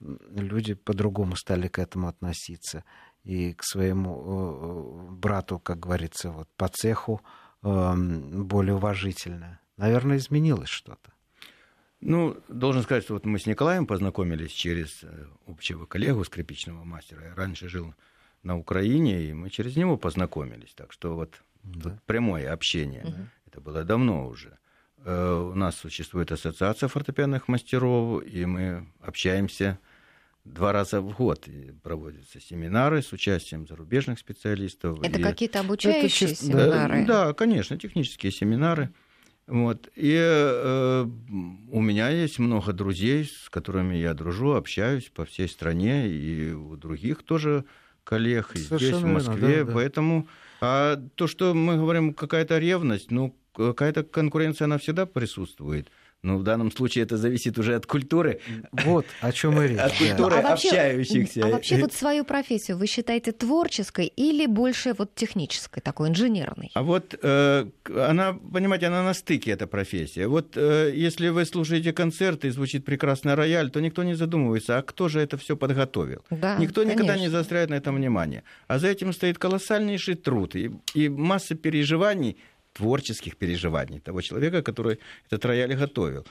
[0.00, 2.82] люди по-другому стали к этому относиться
[3.24, 7.20] и к своему брату, как говорится, вот по цеху
[7.60, 9.60] более уважительно.
[9.76, 11.12] Наверное, изменилось что-то.
[12.00, 15.02] Ну, должен сказать, что вот мы с Николаем познакомились через
[15.46, 17.24] общего коллегу, скрипичного мастера.
[17.24, 17.94] Я раньше жил
[18.42, 20.74] на Украине, и мы через него познакомились.
[20.74, 21.98] Так что вот да.
[22.06, 23.04] прямое общение.
[23.04, 23.28] Угу.
[23.46, 24.58] Это было давно уже.
[25.04, 29.78] У нас существует ассоциация фортепианных мастеров, и мы общаемся
[30.44, 31.48] два раза в год
[31.82, 35.02] проводятся семинары с участием зарубежных специалистов.
[35.02, 35.22] Это и...
[35.22, 37.04] какие-то обучающие это, семинары?
[37.04, 38.92] Да, конечно, технические семинары.
[39.46, 39.88] Вот.
[39.94, 41.06] И э,
[41.70, 46.76] у меня есть много друзей, с которыми я дружу, общаюсь по всей стране, и у
[46.76, 47.64] других тоже
[48.02, 49.58] коллег, и здесь, в Москве.
[49.58, 49.72] Да, да.
[49.72, 50.28] Поэтому
[50.60, 55.90] а то, что мы говорим, какая-то ревность, ну, какая-то конкуренция, она всегда присутствует.
[56.22, 58.40] Ну, в данном случае это зависит уже от культуры.
[58.72, 59.78] Вот о чем мы речь.
[59.78, 61.44] От культуры а общающихся.
[61.44, 66.70] А вообще вот свою профессию вы считаете творческой или больше вот технической, такой инженерной?
[66.74, 70.26] А вот э, она, понимаете, она на стыке, эта профессия.
[70.26, 74.82] Вот э, если вы слушаете концерты и звучит прекрасный рояль, то никто не задумывается, а
[74.82, 76.24] кто же это все подготовил?
[76.30, 77.02] Да, никто конечно.
[77.02, 78.42] никогда не заостряет на этом внимание.
[78.66, 82.36] А за этим стоит колоссальнейший труд и, и масса переживаний,
[82.76, 84.98] творческих переживаний того человека, который
[85.30, 86.26] этот рояль готовил.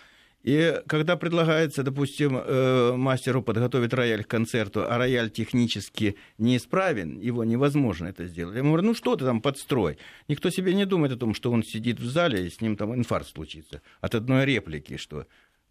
[0.46, 7.44] И когда предлагается, допустим, э, мастеру подготовить рояль к концерту, а рояль технически неисправен, его
[7.44, 8.56] невозможно это сделать.
[8.56, 9.98] Я говорю, ну что ты там подстрой?
[10.28, 12.94] Никто себе не думает о том, что он сидит в зале, и с ним там
[12.94, 15.26] инфаркт случится от одной реплики, что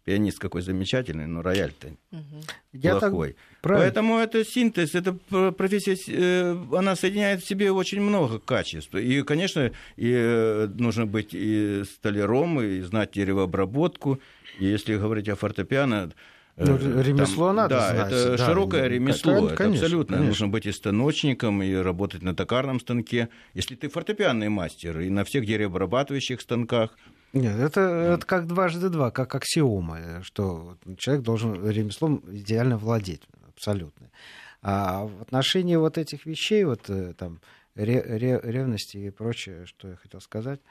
[0.05, 2.81] пианист какой замечательный, но рояль-то угу.
[2.81, 3.35] плохой.
[3.61, 5.13] Поэтому это синтез, эта
[5.51, 8.93] профессия, э, она соединяет в себе очень много качеств.
[8.93, 14.19] И, конечно, и э, нужно быть и столяром, и знать деревообработку,
[14.59, 16.11] и если говорить о фортепиано,
[16.57, 18.11] ну, э, ремесло там, надо да, знать.
[18.11, 19.33] Это да, широкое ремесло.
[19.33, 20.17] Конечно, это абсолютно.
[20.17, 20.29] Конечно.
[20.29, 23.29] Нужно быть и станочником, и работать на токарном станке.
[23.55, 26.95] Если ты фортепианный мастер, и на всех деревообрабатывающих станках.
[27.35, 34.09] Нет, это, это как дважды два, как аксиома, что человек должен ремеслом идеально владеть, абсолютно.
[34.61, 37.41] А в отношении вот этих вещей, вот э, там
[37.75, 40.61] ревности и прочее, что я хотел сказать,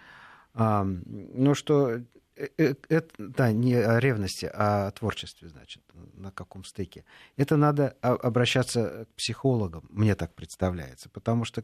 [0.55, 5.83] ну что Э, э, это, да, не о ревности, а о творчестве, значит,
[6.15, 7.05] на каком стыке.
[7.37, 11.63] Это надо обращаться к психологам, мне так представляется, потому что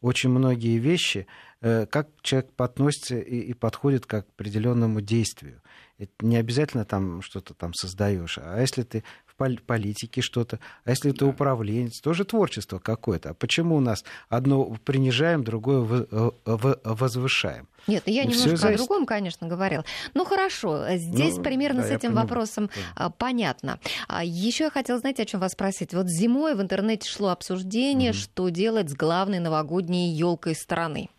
[0.00, 1.26] очень многие вещи,
[1.60, 5.62] э, как человек относится и, и подходит к определенному действию.
[5.98, 9.04] Это не обязательно там что-то там создаешь, а если ты
[9.38, 13.30] в политике что-то, а если ты управленец, тоже творчество какое-то.
[13.30, 16.06] А почему у нас одно принижаем, другое
[16.44, 17.68] возвышаем?
[17.86, 19.84] Нет, я и немножко о другом, конечно, говорил.
[20.14, 23.10] Ну хорошо, здесь ну, примерно да, с этим вопросом да.
[23.10, 23.78] понятно.
[24.08, 25.92] А еще я хотела, знаете, о чем вас спросить?
[25.92, 28.18] Вот зимой в интернете шло обсуждение, угу.
[28.18, 31.10] что делать с главной новогодней елкой страны.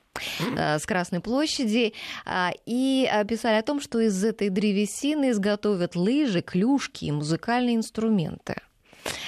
[0.57, 1.93] Э, с Красной площади,
[2.25, 8.55] а, и писали о том, что из этой древесины изготовят лыжи, клюшки и музыкальные инструменты.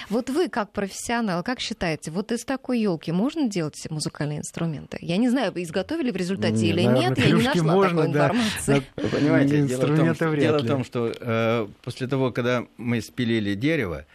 [0.10, 4.98] Вот вы, как профессионал, как считаете, вот из такой елки можно делать музыкальные инструменты?
[5.02, 8.14] Я не знаю, изготовили в результате не, или наверное, нет, я не нашла можно, такой
[8.14, 8.26] да.
[8.26, 8.84] информации.
[8.96, 13.02] Вы понимаете, дело в том, что, дело в том, что э, после того, когда мы
[13.02, 14.06] спилили дерево,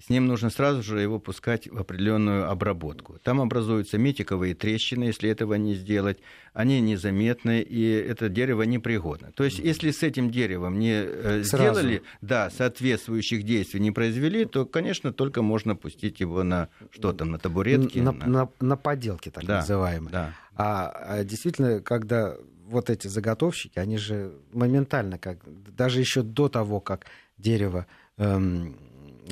[0.00, 3.18] с ним нужно сразу же его пускать в определенную обработку.
[3.22, 6.18] Там образуются метиковые трещины, если этого не сделать.
[6.54, 9.30] Они незаметны, и это дерево непригодно.
[9.32, 11.80] То есть, если с этим деревом не э, сразу.
[11.80, 17.30] сделали, да, соответствующих действий не произвели, то, конечно, только можно пустить его на что там,
[17.32, 17.98] на табуретки.
[17.98, 18.26] На, на...
[18.26, 20.12] на, на поделки, так да, называемые.
[20.12, 20.34] Да.
[20.56, 22.36] А, а действительно, когда
[22.66, 25.38] вот эти заготовщики, они же моментально, как
[25.76, 27.86] даже еще до того, как дерево
[28.16, 28.76] эм,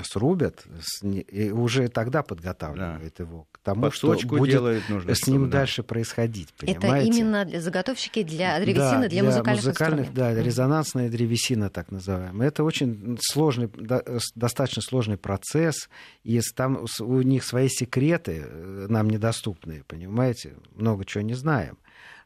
[0.05, 0.65] срубят,
[1.03, 3.25] и уже тогда подготавливают да.
[3.25, 5.59] его к тому, Подсочку что будет нужно, с ним да.
[5.59, 6.53] дальше происходить.
[6.55, 7.11] Понимаете?
[7.11, 11.91] Это именно для заготовщики для древесины, да, для, для музыкальных, музыкальных Да, резонансная древесина, так
[11.91, 12.49] называемая.
[12.49, 13.71] Это очень сложный,
[14.35, 15.89] достаточно сложный процесс,
[16.25, 20.55] и там у них свои секреты э, нам недоступны, понимаете?
[20.75, 21.79] Много чего не знаем.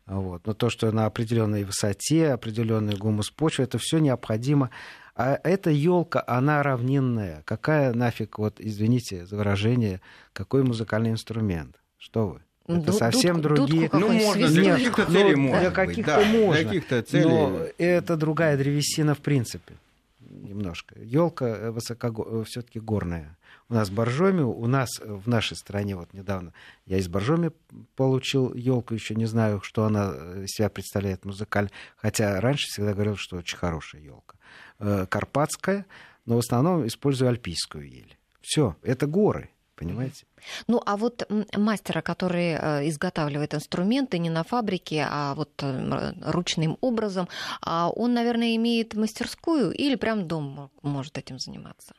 [0.06, 0.46] Вот.
[0.46, 4.70] Но то, что на определенной высоте, определенный гумус почвы, это все необходимо
[5.14, 7.42] а эта елка, она равнинная.
[7.44, 10.00] Какая нафиг, вот, извините за выражение,
[10.32, 11.76] какой музыкальный инструмент?
[11.98, 12.40] Что вы?
[12.66, 13.82] Это Ду- совсем дудку, другие.
[13.82, 15.60] Дудку ну, можно, для каких-то ну, целей можно.
[15.60, 16.54] Для каких-то да, можно.
[16.54, 17.24] Для каких-то целей.
[17.24, 19.74] Но это другая древесина в принципе.
[20.20, 20.94] Немножко.
[20.98, 23.36] Елка э, высоко э, все-таки горная.
[23.72, 26.52] У нас боржоми, у нас в нашей стране вот недавно
[26.84, 27.52] я из боржоми
[27.96, 33.16] получил елку, еще не знаю, что она э, себя представляет музыкально, хотя раньше всегда говорил,
[33.16, 34.36] что очень хорошая елка.
[34.78, 35.86] Э, карпатская,
[36.26, 38.18] но в основном использую альпийскую ель.
[38.42, 40.26] Все, это горы, понимаете?
[40.66, 46.76] Ну, а вот мастера, который э, изготавливает инструменты не на фабрике, а вот э, ручным
[46.82, 47.26] образом,
[47.62, 51.94] а он, наверное, имеет мастерскую или прям дом может этим заниматься?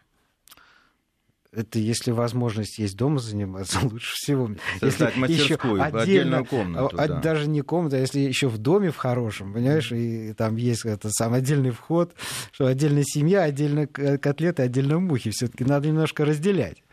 [1.56, 4.52] Это если возможность есть дома заниматься, лучше всего.
[4.80, 6.96] Создать мастерскую, еще отдельную комнату.
[6.98, 7.20] А, да.
[7.20, 11.10] Даже не комната, а если еще в доме в хорошем, понимаешь, и там есть это
[11.12, 12.14] сам отдельный вход,
[12.52, 15.32] что отдельная семья, отдельно котлеты, отдельно мухи.
[15.32, 16.84] Все-таки надо немножко разделять.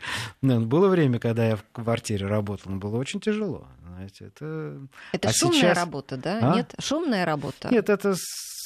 [0.41, 3.67] Ну, было время, когда я в квартире работал, но было очень тяжело.
[3.87, 4.79] Знаете, это
[5.11, 5.77] это а шумная сейчас...
[5.77, 6.39] работа, да?
[6.41, 6.55] А?
[6.55, 7.69] Нет, шумная работа.
[7.71, 8.15] Нет, это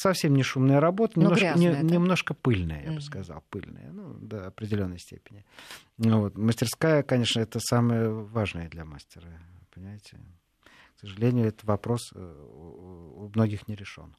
[0.05, 2.95] совсем не шумная работа, немножко, не, немножко пыльная, я mm.
[2.95, 5.45] бы сказал, пыльная, ну, до определенной степени.
[5.97, 6.37] Ну, вот.
[6.37, 9.27] Мастерская, конечно, это самое важное для мастера,
[9.73, 10.19] понимаете?
[10.95, 14.15] К сожалению, этот вопрос э, у многих не решен.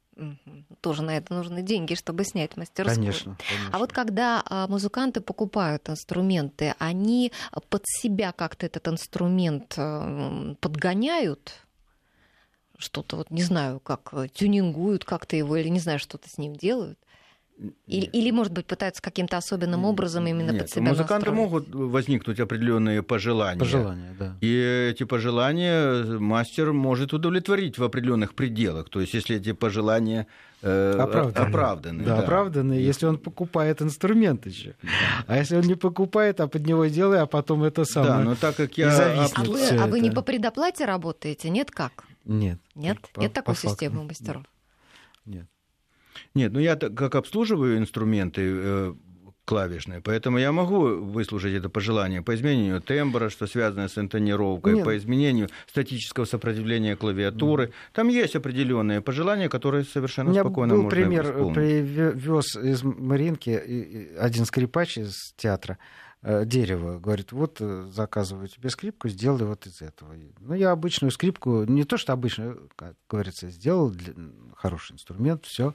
[0.81, 2.97] Тоже на это нужны деньги, чтобы снять мастерскую.
[2.97, 3.71] Конечно, конечно.
[3.73, 7.33] А вот когда а, музыканты покупают инструменты, они
[7.69, 11.66] под себя как-то этот инструмент э, подгоняют?
[12.79, 16.55] Что-то вот не знаю, как э, тюнингуют как-то его или не знаю, что-то с ним
[16.57, 16.99] делают.
[17.87, 21.37] или, или, может быть, пытаются каким-то особенным образом именно Нет, под себя музыканты настроить?
[21.39, 23.59] могут возникнуть определенные пожелания.
[23.59, 24.37] Пожелания, да.
[24.43, 28.91] И эти пожелания мастер может удовлетворить в определенных пределах.
[28.91, 30.27] То есть, если эти пожелания
[30.63, 31.47] э, оправданы.
[31.47, 32.05] оправданы.
[32.05, 32.23] Да, да.
[32.23, 34.75] оправданы, если он покупает инструмент еще.
[35.27, 38.13] А если он не покупает, а под него делает, а потом это самое...
[38.13, 38.89] Да, но так как я...
[38.91, 40.17] А вы, а вы не это.
[40.17, 41.51] по предоплате работаете?
[41.51, 42.05] Нет, как?
[42.25, 42.59] Нет.
[42.75, 42.99] Нет?
[43.13, 43.69] по- Нет по такой факту.
[43.71, 44.45] системы у мастеров?
[45.25, 45.47] Нет.
[46.35, 48.95] Нет, ну я так как обслуживаю инструменты
[49.47, 54.75] э, клавишные, поэтому я могу выслушать это пожелание по изменению тембра, что связано с интонировкой,
[54.75, 54.85] Нет.
[54.85, 57.73] по изменению статического сопротивления клавиатуры.
[57.93, 61.55] Там есть определенные пожелания, которые совершенно меня спокойно был можно пример, исполнить.
[61.55, 65.79] привез из Маринки один скрипач из театра
[66.23, 66.99] э, дерево.
[66.99, 70.15] Говорит, вот э, заказываю тебе скрипку, сделай вот из этого.
[70.41, 74.15] Ну, я обычную скрипку, не то что обычную, как говорится, сделал, для-
[74.57, 75.75] хороший инструмент, все.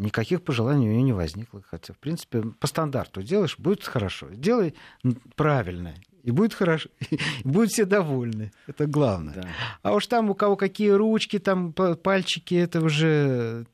[0.00, 1.62] Никаких пожеланий у нее не возникло.
[1.70, 4.28] Хотя, в принципе, по стандарту делаешь, будет хорошо.
[4.30, 4.74] Делай
[5.36, 8.50] правильно, и будет хорошо, и будут все довольны.
[8.66, 9.34] Это главное.
[9.34, 9.48] Да.
[9.82, 13.66] А уж там у кого какие ручки, там пальчики, это уже,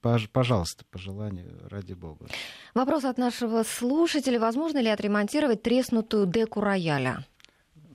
[0.00, 2.26] пожалуйста, по желанию, ради бога.
[2.74, 4.38] Вопрос от нашего слушателя.
[4.38, 7.26] Возможно ли отремонтировать треснутую деку рояля?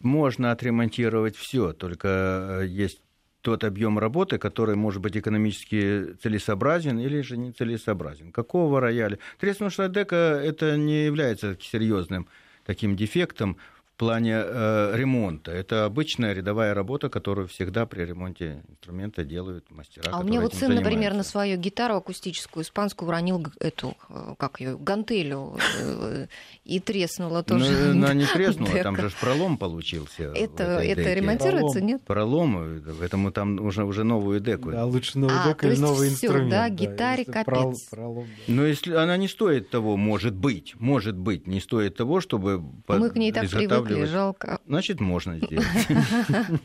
[0.02, 3.02] Можно отремонтировать все, только э, есть
[3.46, 8.32] тот объем работы, который может быть экономически целесообразен или же не целесообразен.
[8.32, 9.20] Какого рояля?
[9.40, 12.28] Треснувшая дека это не является серьезным
[12.66, 13.58] таким дефектом
[13.98, 15.52] плане э, ремонта.
[15.52, 20.10] Это обычная рядовая работа, которую всегда при ремонте инструмента делают мастера.
[20.12, 21.32] А у меня вот сын, например, на занимаются.
[21.32, 26.28] свою гитару акустическую испанскую уронил эту, э, как ее, гантелю, э,
[26.66, 27.72] и треснула тоже.
[27.94, 30.24] Ну, она не треснула, там же пролом получился.
[30.24, 31.16] Это, это деке.
[31.16, 31.88] ремонтируется, Пролом.
[31.88, 32.02] нет?
[32.06, 34.72] Пролом, э, поэтому там уже, уже новую деку.
[34.72, 36.50] Да, лучше новый А, дек то или новый всё, инструмент.
[36.52, 37.46] да, гитаре если капец.
[37.46, 38.54] прол- пролом, да.
[38.54, 43.00] Но если она не стоит того, может быть, может быть, не стоит того, чтобы под-
[43.00, 44.10] Мы к ней так привыкли, изготавливать.
[44.10, 44.60] жалко.
[44.66, 45.68] Значит, можно сделать.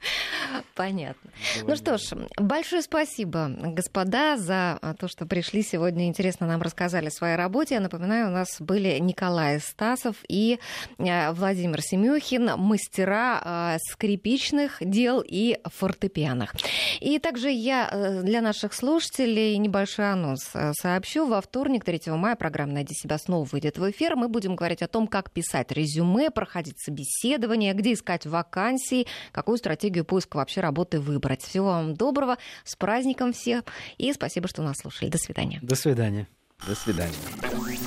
[0.74, 1.30] Понятно.
[1.66, 7.10] Ну что ж, большое спасибо, господа, за то, что пришли сегодня, интересно нам рассказали о
[7.10, 7.74] своей работе.
[7.74, 10.58] Я напоминаю, у нас были Николай Стасов и
[10.98, 16.54] э, Владимир Семюхин, мастера э, скрипичных дел и фортепианах.
[17.00, 21.26] И также я э, для наших слушателей небольшой анонс сообщу.
[21.26, 24.16] Во вторник, 3 мая, программа «Найди себя» снова выйдет в эфир.
[24.16, 29.58] Мы будем говорить о том, как писать резюме, проходить собеседование, где искать вакансии, какую
[29.90, 31.42] стратегию поиска вообще работы выбрать.
[31.42, 33.64] Всего вам доброго, с праздником всех,
[33.98, 35.10] и спасибо, что нас слушали.
[35.10, 35.58] До свидания.
[35.62, 36.28] До свидания.
[36.66, 37.14] До свидания.